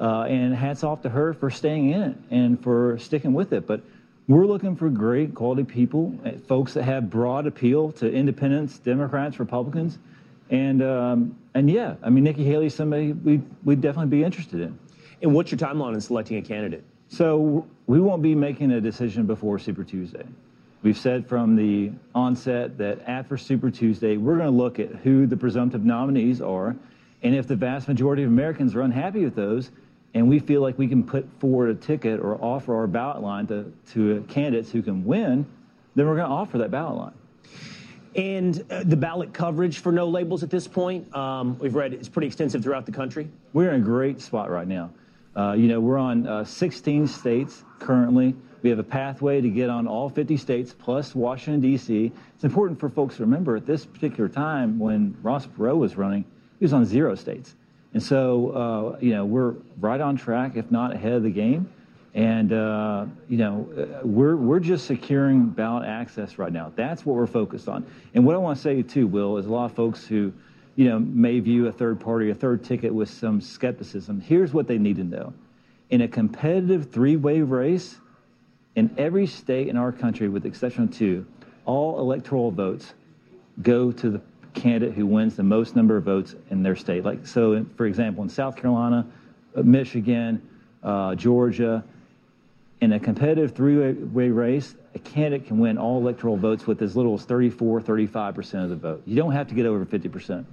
[0.00, 3.66] Uh, and hats off to her for staying in it and for sticking with it.
[3.66, 3.80] But
[4.28, 9.40] we're looking for great quality people, eh, folks that have broad appeal to independents, Democrats,
[9.40, 9.98] Republicans.
[10.50, 14.60] And, um, and yeah, I mean, Nikki Haley is somebody we, we'd definitely be interested
[14.60, 14.78] in.
[15.22, 16.84] And what's your timeline in selecting a candidate?
[17.08, 20.24] So we won't be making a decision before Super Tuesday.
[20.82, 25.26] We've said from the onset that after Super Tuesday, we're going to look at who
[25.26, 26.76] the presumptive nominees are.
[27.22, 29.70] And if the vast majority of Americans are unhappy with those,
[30.14, 33.46] and we feel like we can put forward a ticket or offer our ballot line
[33.48, 35.46] to, to candidates who can win,
[35.94, 37.12] then we're going to offer that ballot line.
[38.14, 42.08] And uh, the ballot coverage for no labels at this point, um, we've read it's
[42.08, 43.28] pretty extensive throughout the country.
[43.52, 44.90] We're in a great spot right now.
[45.36, 48.34] Uh, you know, we're on uh, 16 states currently.
[48.62, 52.10] We have a pathway to get on all 50 states plus Washington, D.C.
[52.34, 56.24] It's important for folks to remember at this particular time when Ross Perot was running,
[56.58, 57.54] he was on zero states.
[57.94, 61.70] And so, uh, you know, we're right on track, if not ahead of the game.
[62.14, 66.72] And, uh, you know, uh, we're, we're just securing ballot access right now.
[66.74, 67.86] That's what we're focused on.
[68.14, 70.32] And what I want to say, too, Will, is a lot of folks who,
[70.74, 74.20] you know, may view a third party, a third ticket with some skepticism.
[74.20, 75.32] Here's what they need to know.
[75.90, 77.96] In a competitive three way race,
[78.74, 81.26] in every state in our country, with the exception of two,
[81.64, 82.94] all electoral votes
[83.62, 84.20] go to the
[84.60, 87.04] candidate who wins the most number of votes in their state.
[87.04, 89.06] Like, so, for example, in South Carolina,
[89.56, 90.42] uh, Michigan,
[90.82, 91.84] uh, Georgia,
[92.80, 97.14] in a competitive three-way race, a candidate can win all electoral votes with as little
[97.14, 99.02] as 34, 35% of the vote.
[99.04, 100.44] You don't have to get over 50%.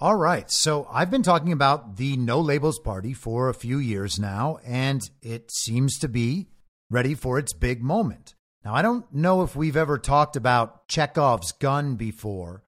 [0.00, 0.50] All right.
[0.50, 5.00] So I've been talking about the No Labels Party for a few years now, and
[5.20, 6.48] it seems to be
[6.90, 8.34] ready for its big moment.
[8.64, 12.62] Now, I don't know if we've ever talked about Chekhov's gun before,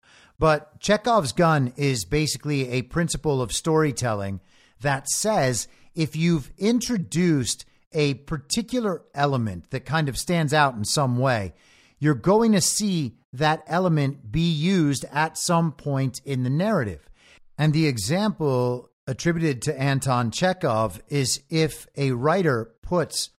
[0.44, 4.42] but Chekhov's gun is basically a principle of storytelling
[4.78, 11.16] that says if you've introduced a particular element that kind of stands out in some
[11.16, 11.54] way,
[11.98, 17.08] you're going to see that element be used at some point in the narrative.
[17.56, 23.30] And the example attributed to Anton Chekhov is if a writer puts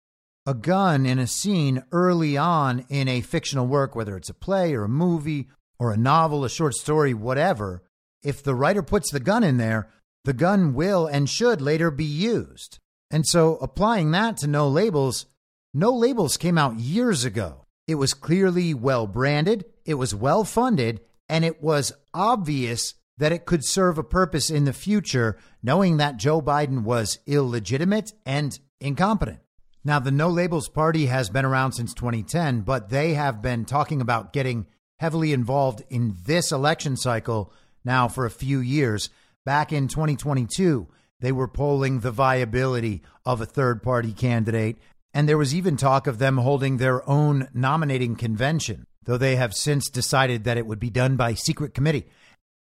[0.46, 4.72] a gun in a scene early on in a fictional work, whether it's a play
[4.72, 5.48] or a movie
[5.84, 7.82] or a novel, a short story, whatever,
[8.22, 9.90] if the writer puts the gun in there,
[10.24, 12.78] the gun will and should later be used.
[13.10, 15.26] And so applying that to no labels,
[15.74, 17.66] no labels came out years ago.
[17.86, 23.44] It was clearly well branded, it was well funded, and it was obvious that it
[23.44, 29.40] could serve a purpose in the future, knowing that Joe Biden was illegitimate and incompetent.
[29.84, 34.00] Now, the No Labels Party has been around since 2010, but they have been talking
[34.00, 34.66] about getting
[34.98, 37.52] heavily involved in this election cycle
[37.84, 39.10] now for a few years.
[39.44, 40.86] Back in 2022,
[41.20, 44.78] they were polling the viability of a third party candidate,
[45.12, 49.54] and there was even talk of them holding their own nominating convention, though they have
[49.54, 52.06] since decided that it would be done by secret committee.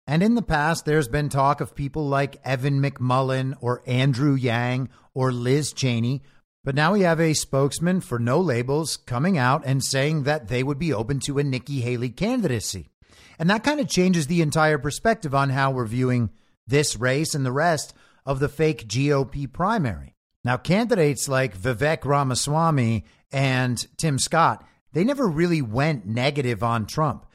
[0.05, 4.89] And in the past, there's been talk of people like Evan McMullin or Andrew Yang
[5.13, 6.21] or Liz Cheney.
[6.63, 10.63] But now we have a spokesman for no labels coming out and saying that they
[10.63, 12.89] would be open to a Nikki Haley candidacy.
[13.37, 16.29] And that kind of changes the entire perspective on how we're viewing
[16.65, 17.93] this race and the rest
[18.25, 20.15] of the fake GOP primary.
[20.45, 27.25] Now, candidates like Vivek Ramaswamy and Tim Scott, they never really went negative on Trump.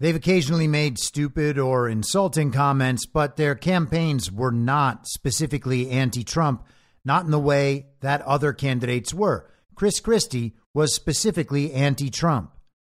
[0.00, 6.66] They've occasionally made stupid or insulting comments, but their campaigns were not specifically anti Trump,
[7.06, 9.48] not in the way that other candidates were.
[9.74, 12.52] Chris Christie was specifically anti Trump.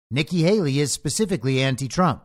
[0.09, 2.23] Nikki Haley is specifically anti Trump.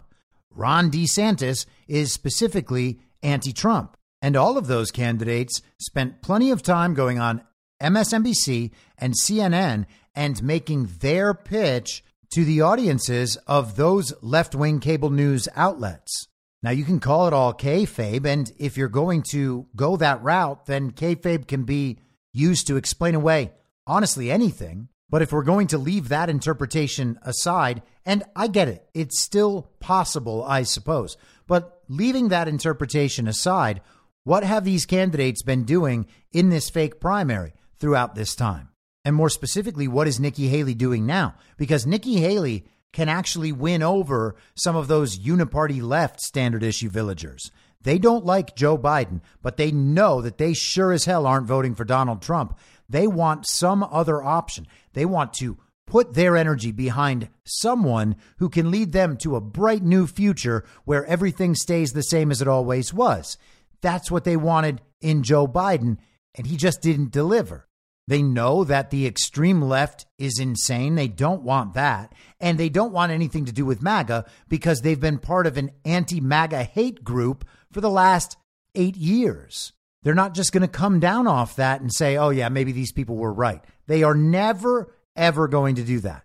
[0.55, 3.97] Ron DeSantis is specifically anti Trump.
[4.23, 7.43] And all of those candidates spent plenty of time going on
[7.83, 15.11] MSNBC and CNN and making their pitch to the audiences of those left wing cable
[15.11, 16.29] news outlets.
[16.63, 20.67] Now, you can call it all kayfabe, and if you're going to go that route,
[20.67, 21.99] then kayfabe can be
[22.33, 23.53] used to explain away
[23.87, 24.89] honestly anything.
[25.11, 29.71] But if we're going to leave that interpretation aside, and I get it, it's still
[29.81, 33.83] possible, I suppose, but leaving that interpretation aside,
[34.25, 38.69] what have these candidates been doing in this fake primary throughout this time?
[39.05, 41.35] And more specifically, what is Nikki Haley doing now?
[41.57, 47.51] Because Nikki Haley can actually win over some of those uniparty left standard issue villagers.
[47.83, 51.75] They don't like Joe Biden, but they know that they sure as hell aren't voting
[51.75, 52.59] for Donald Trump.
[52.89, 54.67] They want some other option.
[54.93, 59.83] They want to put their energy behind someone who can lead them to a bright
[59.83, 63.37] new future where everything stays the same as it always was.
[63.81, 65.99] That's what they wanted in Joe Biden,
[66.35, 67.67] and he just didn't deliver.
[68.09, 70.97] They know that the extreme left is insane.
[70.97, 72.13] They don't want that.
[72.41, 75.71] And they don't want anything to do with MAGA because they've been part of an
[75.85, 78.37] anti MAGA hate group for the last
[78.75, 79.73] eight years.
[80.03, 82.93] They're not just going to come down off that and say, oh, yeah, maybe these
[82.93, 83.65] people were right.
[83.87, 86.25] They are never, ever going to do that.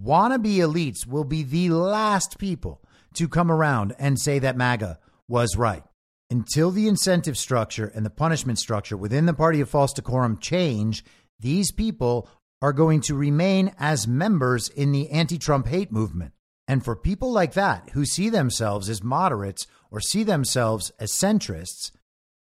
[0.00, 2.80] Wannabe elites will be the last people
[3.14, 4.98] to come around and say that MAGA
[5.28, 5.82] was right
[6.30, 11.04] until the incentive structure and the punishment structure within the party of false decorum change,
[11.40, 12.28] these people
[12.62, 16.32] are going to remain as members in the anti Trump hate movement.
[16.68, 21.90] And for people like that who see themselves as moderates or see themselves as centrists,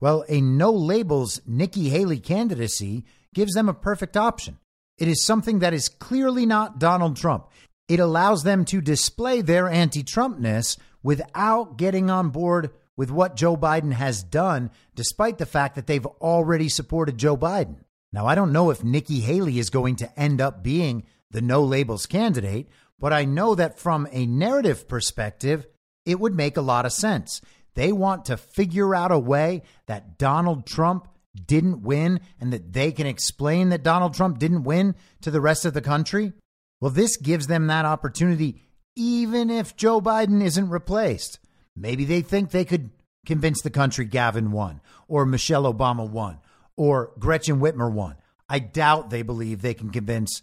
[0.01, 4.57] well, a no labels Nikki Haley candidacy gives them a perfect option.
[4.97, 7.47] It is something that is clearly not Donald Trump.
[7.87, 13.55] It allows them to display their anti Trumpness without getting on board with what Joe
[13.55, 17.77] Biden has done, despite the fact that they've already supported Joe Biden.
[18.11, 21.63] Now, I don't know if Nikki Haley is going to end up being the no
[21.63, 22.67] labels candidate,
[22.99, 25.67] but I know that from a narrative perspective,
[26.05, 27.41] it would make a lot of sense.
[27.75, 31.07] They want to figure out a way that Donald Trump
[31.45, 35.65] didn't win and that they can explain that Donald Trump didn't win to the rest
[35.65, 36.33] of the country.
[36.81, 38.61] Well, this gives them that opportunity,
[38.95, 41.39] even if Joe Biden isn't replaced.
[41.77, 42.89] Maybe they think they could
[43.25, 46.39] convince the country Gavin won, or Michelle Obama won,
[46.75, 48.15] or Gretchen Whitmer won.
[48.49, 50.41] I doubt they believe they can convince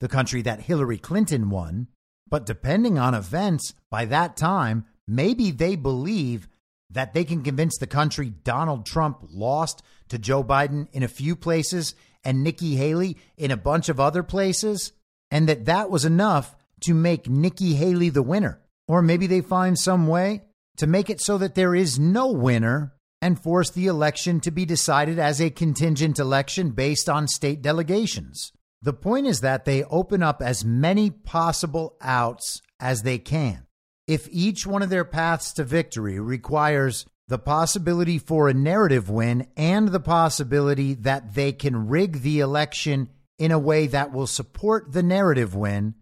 [0.00, 1.88] the country that Hillary Clinton won.
[2.28, 6.48] But depending on events, by that time, maybe they believe
[6.90, 11.36] that they can convince the country Donald Trump lost to Joe Biden in a few
[11.36, 11.94] places
[12.24, 14.92] and Nikki Haley in a bunch of other places,
[15.30, 18.60] and that that was enough to make Nikki Haley the winner.
[18.88, 20.42] Or maybe they find some way
[20.76, 24.64] to make it so that there is no winner and force the election to be
[24.64, 28.52] decided as a contingent election based on state delegations.
[28.82, 33.66] The point is that they open up as many possible outs as they can.
[34.06, 39.46] If each one of their paths to victory requires the possibility for a narrative win
[39.56, 44.92] and the possibility that they can rig the election in a way that will support
[44.92, 45.94] the narrative win,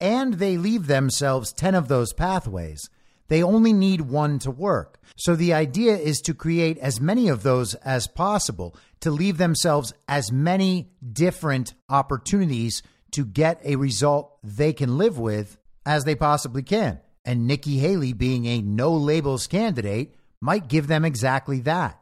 [0.00, 2.90] and they leave themselves 10 of those pathways,
[3.28, 4.98] they only need one to work.
[5.16, 9.92] So the idea is to create as many of those as possible to leave themselves
[10.08, 12.82] as many different opportunities
[13.12, 17.00] to get a result they can live with as they possibly can.
[17.24, 22.00] And Nikki Haley, being a no labels candidate, might give them exactly that.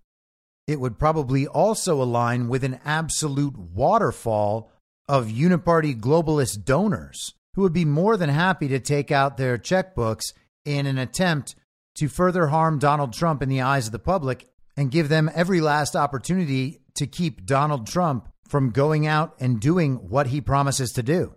[0.67, 4.71] It would probably also align with an absolute waterfall
[5.09, 10.33] of uniparty globalist donors who would be more than happy to take out their checkbooks
[10.67, 11.55] in an attempt
[11.97, 15.61] to further harm Donald Trump in the eyes of the public and give them every
[15.61, 21.03] last opportunity to keep Donald Trump from going out and doing what he promises to
[21.03, 21.35] do.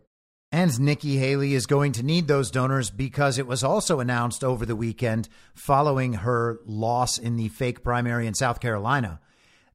[0.52, 4.66] And Nikki Haley is going to need those donors because it was also announced over
[4.66, 9.20] the weekend, following her loss in the fake primary in South Carolina,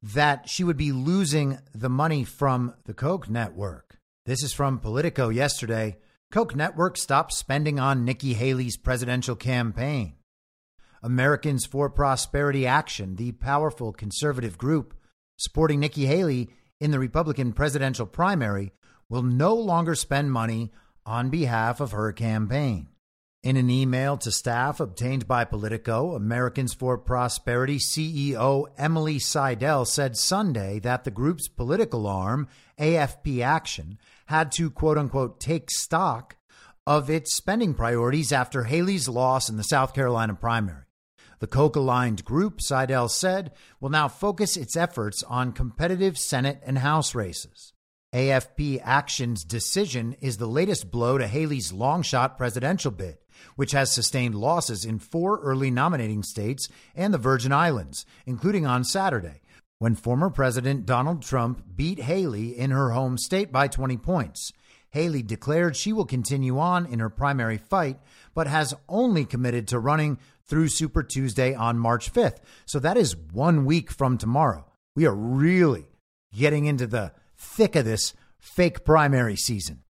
[0.03, 3.97] that she would be losing the money from the Koch network.
[4.25, 5.95] This is from Politico yesterday.
[6.31, 10.15] Koch network stopped spending on Nikki Haley's presidential campaign.
[11.01, 14.93] Americans for Prosperity Action, the powerful conservative group
[15.37, 16.49] supporting Nikki Haley
[16.79, 18.71] in the Republican presidential primary,
[19.09, 20.71] will no longer spend money
[21.05, 22.87] on behalf of her campaign.
[23.43, 30.17] In an email to staff obtained by Politico, Americans for Prosperity CEO Emily Seidel said
[30.17, 32.47] Sunday that the group's political arm,
[32.79, 36.35] AFP Action, had to quote unquote take stock
[36.87, 40.83] of its spending priorities after Haley's loss in the South Carolina primary.
[41.39, 46.77] The Koch aligned group, Seidel said, will now focus its efforts on competitive Senate and
[46.77, 47.73] House races.
[48.13, 53.17] AFP Action's decision is the latest blow to Haley's long shot presidential bid,
[53.57, 58.85] which has sustained losses in four early nominating states and the Virgin Islands, including on
[58.85, 59.41] Saturday,
[59.79, 64.51] when former President Donald Trump beat Haley in her home state by 20 points.
[64.89, 67.99] Haley declared she will continue on in her primary fight,
[68.33, 72.37] but has only committed to running through Super Tuesday on March 5th.
[72.65, 74.65] So that is one week from tomorrow.
[74.95, 75.87] We are really
[76.33, 79.83] getting into the thick of this fake primary season.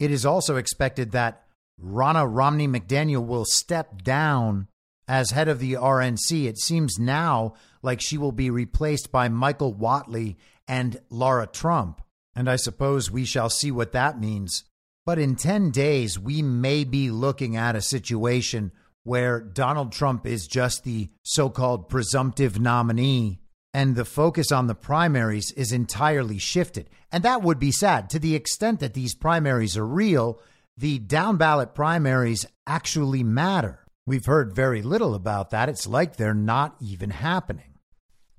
[0.00, 1.44] It is also expected that
[1.80, 4.66] Ronna Romney McDaniel will step down
[5.06, 6.46] as head of the RNC.
[6.46, 10.36] It seems now like she will be replaced by Michael Whatley
[10.66, 12.00] and Laura Trump.
[12.34, 14.64] And I suppose we shall see what that means.
[15.04, 18.72] But in 10 days, we may be looking at a situation
[19.02, 23.40] where Donald Trump is just the so called presumptive nominee
[23.74, 26.90] and the focus on the primaries is entirely shifted.
[27.10, 28.10] And that would be sad.
[28.10, 30.40] To the extent that these primaries are real,
[30.76, 33.84] the down ballot primaries actually matter.
[34.06, 35.68] We've heard very little about that.
[35.68, 37.71] It's like they're not even happening.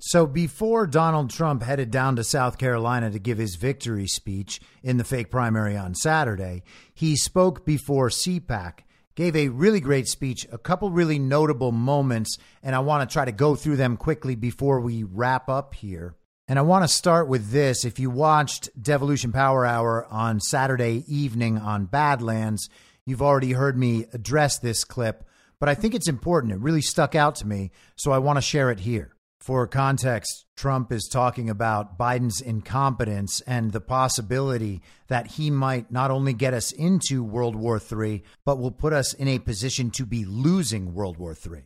[0.05, 4.97] So before Donald Trump headed down to South Carolina to give his victory speech in
[4.97, 6.63] the fake primary on Saturday,
[6.93, 8.79] he spoke before CPAC
[9.15, 13.23] gave a really great speech, a couple really notable moments, and I want to try
[13.23, 16.15] to go through them quickly before we wrap up here.
[16.49, 17.85] And I want to start with this.
[17.85, 22.69] If you watched Devolution Power Hour on Saturday evening on Badlands,
[23.05, 25.23] you've already heard me address this clip,
[25.61, 26.51] but I think it's important.
[26.51, 29.12] It really stuck out to me, so I want to share it here.
[29.43, 36.11] For context, Trump is talking about Biden's incompetence and the possibility that he might not
[36.11, 40.05] only get us into World War III, but will put us in a position to
[40.05, 41.63] be losing World War III.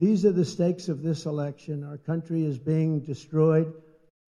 [0.00, 1.84] These are the stakes of this election.
[1.84, 3.72] Our country is being destroyed,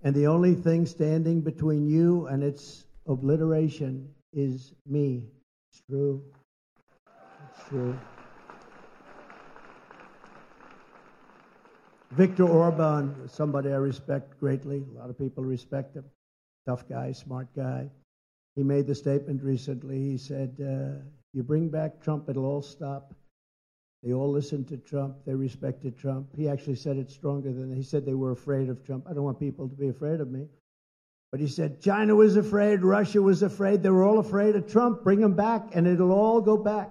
[0.05, 5.25] and the only thing standing between you and its obliteration is me.
[5.73, 6.23] It's true.
[7.51, 7.99] It's true.
[12.13, 14.85] Viktor Orban, somebody I respect greatly.
[14.95, 16.05] A lot of people respect him.
[16.67, 17.89] Tough guy, smart guy.
[18.55, 19.99] He made the statement recently.
[19.99, 21.03] He said, uh,
[21.33, 23.15] You bring back Trump, it'll all stop.
[24.03, 25.17] They all listened to Trump.
[25.25, 26.29] They respected Trump.
[26.37, 29.07] He actually said it stronger than he said they were afraid of Trump.
[29.09, 30.49] I don't want people to be afraid of me.
[31.31, 33.83] But he said China was afraid, Russia was afraid.
[33.83, 35.03] They were all afraid of Trump.
[35.03, 36.91] Bring him back, and it'll all go back.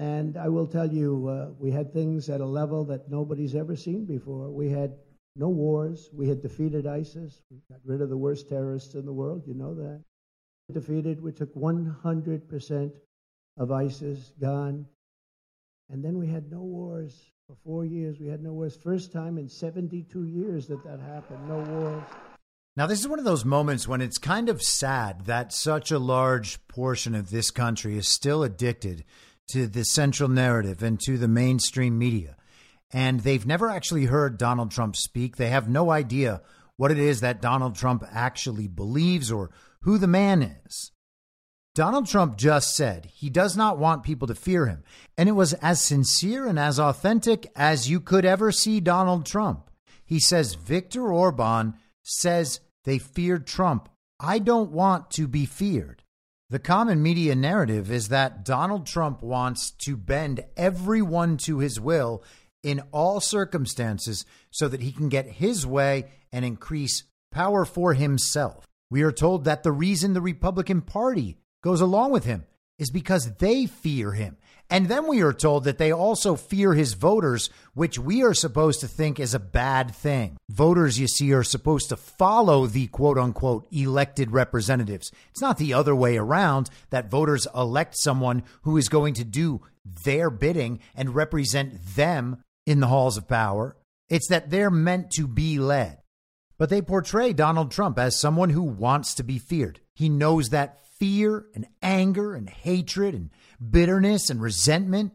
[0.00, 3.76] And I will tell you, uh, we had things at a level that nobody's ever
[3.76, 4.48] seen before.
[4.50, 4.94] We had
[5.36, 6.08] no wars.
[6.14, 7.42] We had defeated ISIS.
[7.50, 9.42] We got rid of the worst terrorists in the world.
[9.46, 10.02] You know that.
[10.72, 11.20] Defeated.
[11.20, 12.92] We took 100%
[13.58, 14.86] of ISIS gone.
[15.90, 18.18] And then we had no wars for four years.
[18.18, 18.78] We had no wars.
[18.82, 21.46] First time in 72 years that that happened.
[21.46, 22.02] No wars.
[22.74, 25.98] Now, this is one of those moments when it's kind of sad that such a
[25.98, 29.04] large portion of this country is still addicted
[29.52, 32.36] to the central narrative and to the mainstream media.
[32.92, 35.36] And they've never actually heard Donald Trump speak.
[35.36, 36.42] They have no idea
[36.76, 39.50] what it is that Donald Trump actually believes or
[39.82, 40.90] who the man is.
[41.74, 44.82] Donald Trump just said he does not want people to fear him.
[45.16, 49.70] And it was as sincere and as authentic as you could ever see Donald Trump.
[50.04, 53.88] He says Viktor Orban says they feared Trump.
[54.18, 56.02] I don't want to be feared.
[56.50, 62.24] The common media narrative is that Donald Trump wants to bend everyone to his will
[62.64, 68.66] in all circumstances so that he can get his way and increase power for himself.
[68.90, 72.44] We are told that the reason the Republican Party goes along with him
[72.80, 74.36] is because they fear him.
[74.70, 78.80] And then we are told that they also fear his voters, which we are supposed
[78.80, 80.36] to think is a bad thing.
[80.48, 85.10] Voters, you see, are supposed to follow the quote unquote elected representatives.
[85.30, 89.60] It's not the other way around that voters elect someone who is going to do
[89.84, 93.76] their bidding and represent them in the halls of power.
[94.08, 95.98] It's that they're meant to be led.
[96.58, 99.80] But they portray Donald Trump as someone who wants to be feared.
[99.94, 103.30] He knows that fear and anger and hatred and
[103.60, 105.12] bitterness and resentment.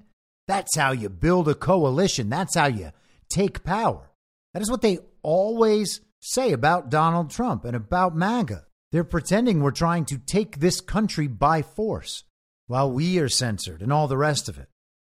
[0.47, 2.29] That's how you build a coalition.
[2.29, 2.91] That's how you
[3.29, 4.11] take power.
[4.53, 8.65] That is what they always say about Donald Trump and about MAGA.
[8.91, 12.23] They're pretending we're trying to take this country by force
[12.67, 14.69] while we are censored and all the rest of it,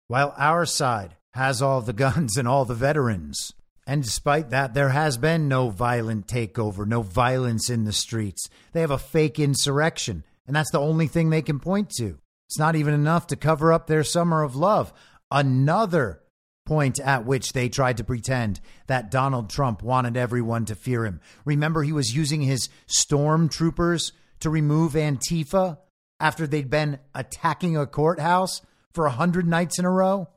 [0.09, 3.53] while our side has all the guns and all the veterans.
[3.87, 8.49] And despite that, there has been no violent takeover, no violence in the streets.
[8.73, 12.19] They have a fake insurrection, and that's the only thing they can point to.
[12.51, 14.93] It's not even enough to cover up their summer of love.
[15.31, 16.21] Another
[16.67, 21.21] point at which they tried to pretend that Donald Trump wanted everyone to fear him.
[21.45, 24.11] Remember, he was using his stormtroopers
[24.41, 25.79] to remove Antifa
[26.19, 28.63] after they'd been attacking a courthouse
[28.93, 30.29] for a hundred nights in a row?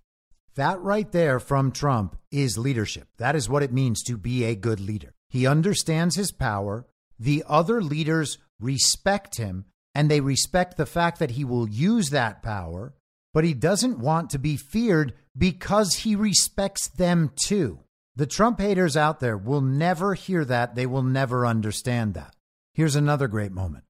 [0.53, 3.07] That right there from Trump is leadership.
[3.17, 5.15] That is what it means to be a good leader.
[5.29, 6.85] He understands his power.
[7.17, 9.65] The other leaders respect him
[9.95, 12.93] and they respect the fact that he will use that power,
[13.33, 17.79] but he doesn't want to be feared because he respects them too.
[18.15, 20.75] The Trump haters out there will never hear that.
[20.75, 22.35] They will never understand that.
[22.73, 23.85] Here's another great moment.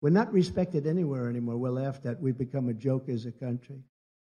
[0.00, 1.56] We're not respected anywhere anymore.
[1.56, 2.20] We're laughed at.
[2.20, 3.80] We've become a joke as a country.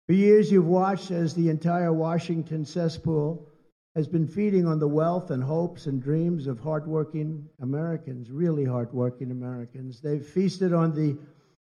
[0.06, 3.48] For years, you've watched as the entire Washington cesspool
[3.94, 9.30] has been feeding on the wealth and hopes and dreams of hardworking Americans, really hardworking
[9.30, 10.00] Americans.
[10.00, 11.16] They've feasted on the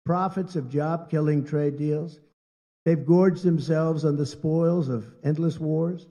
[0.05, 2.21] profits of job killing trade deals.
[2.85, 6.07] They've gorged themselves on the spoils of endless wars.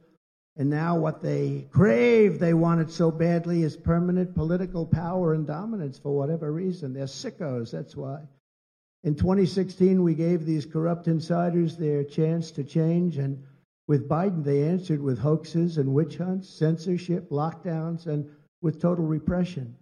[0.58, 5.48] And now, what they crave, they want it so badly, is permanent political power and
[5.48, 6.94] dominance for whatever reason.
[6.94, 8.20] They're sickos, that's why.
[9.04, 13.42] In 2016, we gave these corrupt insiders their chance to change, and
[13.92, 18.26] with Biden, they answered with hoaxes and witch hunts, censorship, lockdowns, and
[18.62, 19.76] with total repression.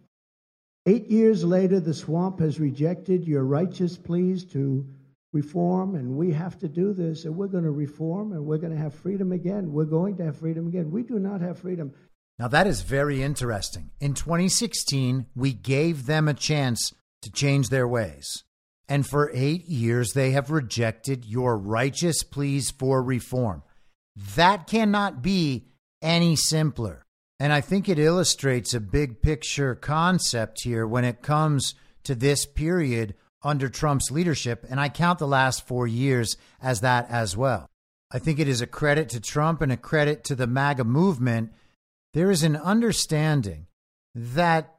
[0.87, 4.83] Eight years later, the swamp has rejected your righteous pleas to
[5.31, 8.73] reform, and we have to do this, and we're going to reform, and we're going
[8.73, 9.71] to have freedom again.
[9.71, 10.89] We're going to have freedom again.
[10.89, 11.93] We do not have freedom.
[12.39, 13.91] Now, that is very interesting.
[13.99, 18.43] In 2016, we gave them a chance to change their ways.
[18.87, 23.61] And for eight years, they have rejected your righteous pleas for reform.
[24.35, 25.65] That cannot be
[26.01, 27.05] any simpler.
[27.39, 31.73] And I think it illustrates a big picture concept here when it comes
[32.03, 34.65] to this period under Trump's leadership.
[34.69, 37.69] And I count the last four years as that as well.
[38.11, 41.53] I think it is a credit to Trump and a credit to the MAGA movement.
[42.13, 43.67] There is an understanding
[44.15, 44.75] that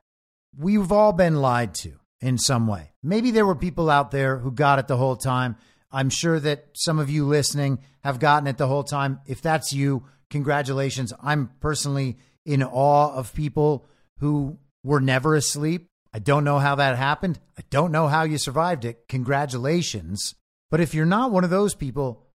[0.59, 2.91] we've all been lied to in some way.
[3.03, 5.57] Maybe there were people out there who got it the whole time.
[5.93, 9.21] I'm sure that some of you listening have gotten it the whole time.
[9.27, 11.13] If that's you, congratulations.
[11.23, 13.87] I'm personally in awe of people
[14.19, 15.87] who were never asleep.
[16.13, 17.39] I don't know how that happened.
[17.59, 19.09] I don't know how you survived it.
[19.09, 20.35] Congratulations.
[20.71, 22.27] But if you're not one of those people,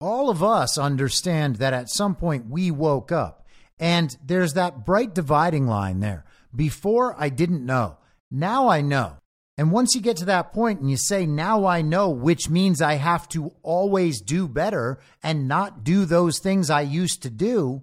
[0.00, 3.46] all of us understand that at some point we woke up.
[3.78, 6.24] And there's that bright dividing line there.
[6.54, 7.98] Before, I didn't know.
[8.30, 9.16] Now I know.
[9.56, 12.82] And once you get to that point and you say, now I know, which means
[12.82, 17.82] I have to always do better and not do those things I used to do,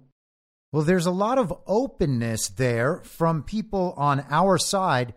[0.70, 5.14] well, there's a lot of openness there from people on our side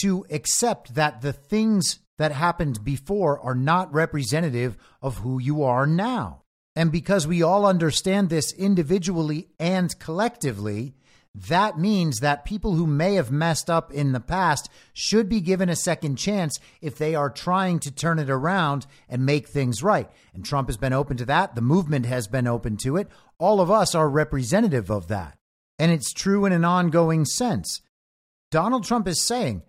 [0.00, 5.86] to accept that the things that happened before are not representative of who you are
[5.86, 6.42] now.
[6.74, 10.94] And because we all understand this individually and collectively,
[11.34, 15.70] that means that people who may have messed up in the past should be given
[15.70, 20.10] a second chance if they are trying to turn it around and make things right.
[20.34, 21.54] And Trump has been open to that.
[21.54, 23.08] The movement has been open to it.
[23.38, 25.38] All of us are representative of that.
[25.78, 27.80] And it's true in an ongoing sense.
[28.50, 29.62] Donald Trump is saying,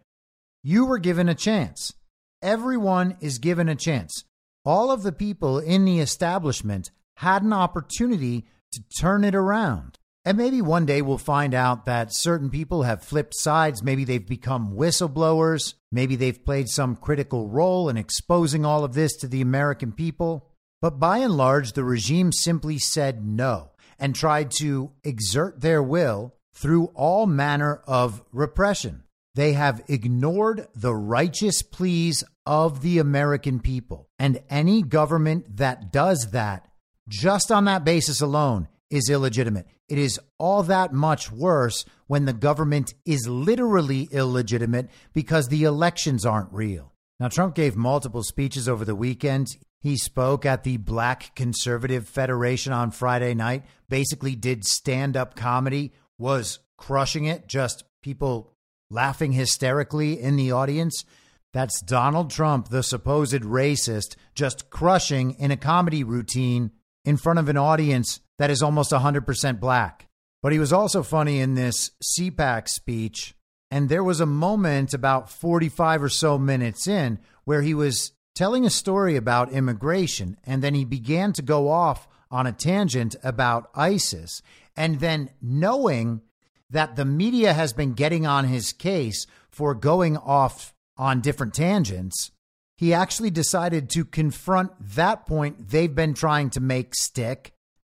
[0.63, 1.93] You were given a chance.
[2.41, 4.25] Everyone is given a chance.
[4.65, 9.97] All of the people in the establishment had an opportunity to turn it around.
[10.25, 13.83] And maybe one day we'll find out that certain people have flipped sides.
[13.83, 15.73] Maybe they've become whistleblowers.
[15.91, 20.49] Maybe they've played some critical role in exposing all of this to the American people.
[20.81, 26.33] But by and large, the regime simply said no and tried to exert their will
[26.53, 29.03] through all manner of repression.
[29.35, 34.07] They have ignored the righteous pleas of the American people.
[34.19, 36.67] And any government that does that,
[37.09, 39.67] just on that basis alone, is illegitimate.
[39.93, 46.25] It is all that much worse when the government is literally illegitimate because the elections
[46.25, 46.93] aren't real.
[47.19, 49.49] Now, Trump gave multiple speeches over the weekend.
[49.81, 55.93] He spoke at the Black Conservative Federation on Friday night, basically did stand up comedy,
[56.17, 58.51] was crushing it, just people
[58.89, 61.05] laughing hysterically in the audience.
[61.53, 66.71] That's Donald Trump, the supposed racist, just crushing in a comedy routine
[67.05, 70.07] in front of an audience that is almost 100% black.
[70.41, 73.35] But he was also funny in this CPAC speech.
[73.71, 78.65] And there was a moment about 45 or so minutes in where he was telling
[78.65, 80.37] a story about immigration.
[80.43, 84.41] And then he began to go off on a tangent about ISIS.
[84.75, 86.21] And then knowing
[86.69, 92.31] that the media has been getting on his case for going off on different tangents,
[92.75, 97.52] he actually decided to confront that point they've been trying to make stick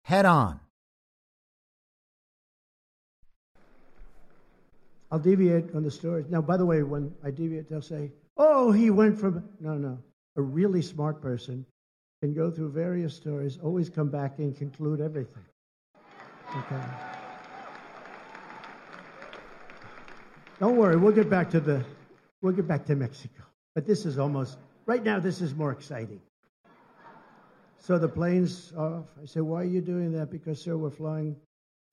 [0.04, 0.60] head on.
[5.10, 6.26] I'll deviate on the stories.
[6.28, 9.44] Now, by the way, when I deviate, they'll say, oh, he went from.
[9.60, 9.98] No, no.
[10.36, 11.64] A really smart person
[12.20, 15.44] can go through various stories, always come back and conclude everything.
[16.56, 16.82] Okay.
[20.58, 21.84] Don't worry, we'll get back to the
[22.40, 23.42] we'll get back to Mexico.
[23.74, 26.20] But this is almost right now this is more exciting.
[27.86, 29.04] So the plane's off.
[29.22, 30.30] I say, Why are you doing that?
[30.30, 31.36] Because, sir, we're flying.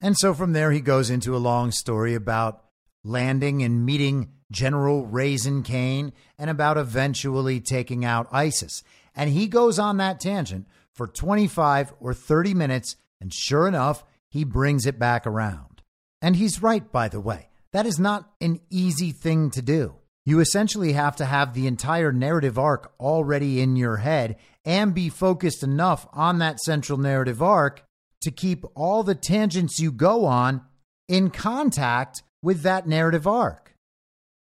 [0.00, 2.64] And so from there, he goes into a long story about
[3.04, 8.82] landing and meeting General Razin Caine and about eventually taking out ISIS.
[9.14, 12.96] And he goes on that tangent for 25 or 30 minutes.
[13.20, 15.82] And sure enough, he brings it back around.
[16.22, 17.50] And he's right, by the way.
[17.72, 19.96] That is not an easy thing to do.
[20.24, 25.08] You essentially have to have the entire narrative arc already in your head and be
[25.08, 27.84] focused enough on that central narrative arc
[28.20, 30.62] to keep all the tangents you go on
[31.08, 33.71] in contact with that narrative arc.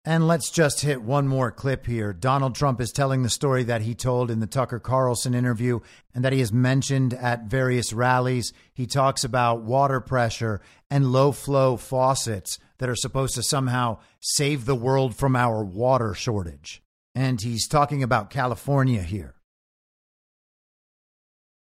[0.08, 2.12] And let's just hit one more clip here.
[2.12, 5.80] Donald Trump is telling the story that he told in the Tucker Carlson interview
[6.14, 8.52] and that he has mentioned at various rallies.
[8.72, 14.64] He talks about water pressure and low flow faucets that are supposed to somehow save
[14.64, 16.84] the world from our water shortage.
[17.12, 19.34] And he's talking about California here.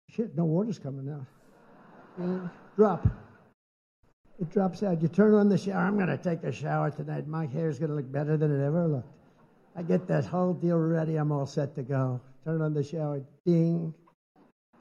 [0.07, 1.25] Shit, no water's coming out.
[2.23, 3.07] Uh, drop
[4.39, 5.01] it drops out.
[5.01, 5.81] You turn on the shower.
[5.81, 7.27] I'm going to take a shower tonight.
[7.27, 9.13] My hair's going to look better than it ever looked.
[9.75, 11.15] I get that whole deal ready.
[11.15, 12.21] I'm all set to go.
[12.45, 13.21] Turn on the shower.
[13.45, 13.93] Ding,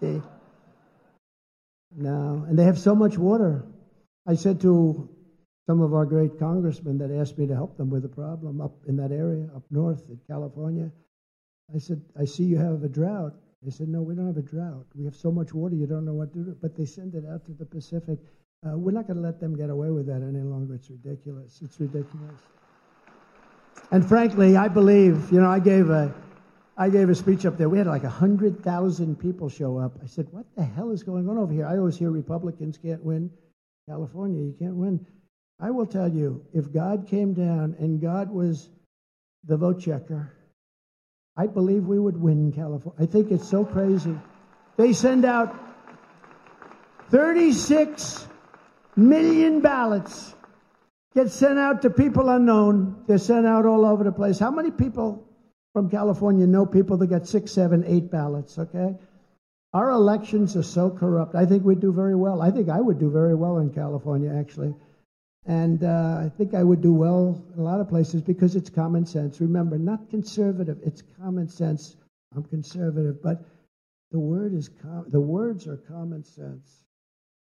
[0.00, 0.22] ding.
[1.96, 3.64] No, and they have so much water.
[4.26, 5.08] I said to
[5.66, 8.74] some of our great congressmen that asked me to help them with the problem up
[8.86, 10.90] in that area, up north in California,
[11.74, 13.34] I said, I see you have a drought.
[13.62, 14.86] They said, no, we don't have a drought.
[14.94, 16.56] We have so much water, you don't know what to do.
[16.60, 18.18] But they send it out to the Pacific.
[18.66, 20.74] Uh, we're not going to let them get away with that any longer.
[20.74, 21.60] It's ridiculous.
[21.62, 22.40] It's ridiculous.
[23.92, 26.12] And frankly, I believe, you know, I gave a,
[26.76, 27.68] I gave a speech up there.
[27.68, 29.92] We had like 100,000 people show up.
[30.02, 31.66] I said, what the hell is going on over here?
[31.66, 33.30] I always hear Republicans can't win.
[33.88, 35.06] California, you can't win.
[35.60, 38.70] I will tell you, if God came down and God was
[39.44, 40.32] the vote checker,
[41.36, 43.02] I believe we would win California.
[43.02, 44.18] I think it's so crazy.
[44.76, 45.56] They send out
[47.10, 48.26] 36
[48.98, 50.34] million ballots
[51.14, 53.04] get sent out to people unknown.
[53.06, 54.38] They're sent out all over the place.
[54.38, 55.24] How many people
[55.72, 58.58] from California know people that get six, seven, eight ballots?
[58.58, 58.96] Okay.
[59.72, 61.34] Our elections are so corrupt.
[61.34, 62.40] I think we'd do very well.
[62.40, 64.74] I think I would do very well in California, actually.
[65.46, 68.70] And uh, I think I would do well in a lot of places because it's
[68.70, 69.40] common sense.
[69.40, 71.96] Remember, not conservative, it's common sense.
[72.34, 73.44] I'm conservative, but
[74.10, 76.84] the word is com- the words are common sense.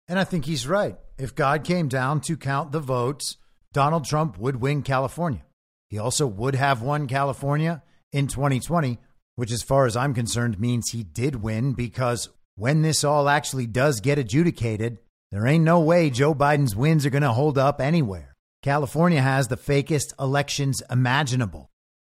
[0.09, 0.97] And I think he's right.
[1.19, 3.37] If God came down to count the votes,
[3.71, 5.45] Donald Trump would win California.
[5.89, 8.97] He also would have won California in 2020,
[9.35, 13.67] which, as far as I'm concerned, means he did win because when this all actually
[13.67, 14.97] does get adjudicated,
[15.31, 18.35] there ain't no way Joe Biden's wins are going to hold up anywhere.
[18.63, 21.69] California has the fakest elections imaginable.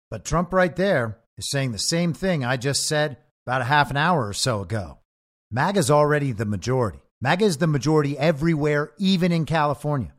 [0.09, 3.91] But Trump, right there, is saying the same thing I just said about a half
[3.91, 4.99] an hour or so ago.
[5.51, 6.99] MAGA's already the majority.
[7.21, 10.13] MAGA is the majority everywhere, even in California.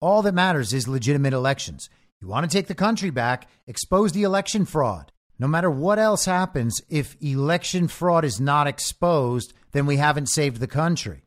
[0.00, 1.90] All that matters is legitimate elections.
[2.18, 5.12] You want to take the country back, expose the election fraud.
[5.38, 10.58] No matter what else happens, if election fraud is not exposed, then we haven't saved
[10.58, 11.24] the country.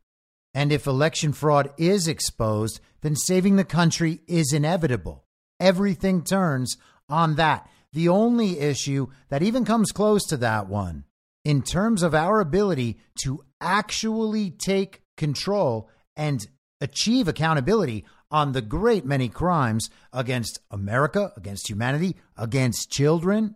[0.52, 5.26] And if election fraud is exposed, then saving the country is inevitable.
[5.60, 6.76] Everything turns
[7.08, 7.70] on that.
[7.92, 11.04] The only issue that even comes close to that one,
[11.44, 16.48] in terms of our ability to actually take control and
[16.80, 23.54] achieve accountability on the great many crimes against America, against humanity, against children,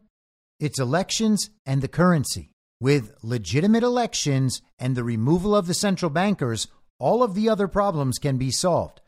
[0.61, 2.51] it's elections and the currency.
[2.81, 6.69] With legitimate elections and the removal of the central bankers,
[6.99, 9.01] all of the other problems can be solved.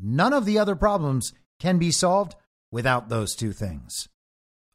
[0.00, 2.36] None of the other problems can be solved
[2.70, 4.08] without those two things.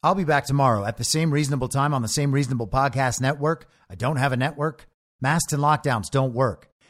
[0.01, 3.69] I'll be back tomorrow at the same reasonable time on the same reasonable podcast network.
[3.89, 4.89] I don't have a network.
[5.21, 6.72] Masks and lockdowns don't work.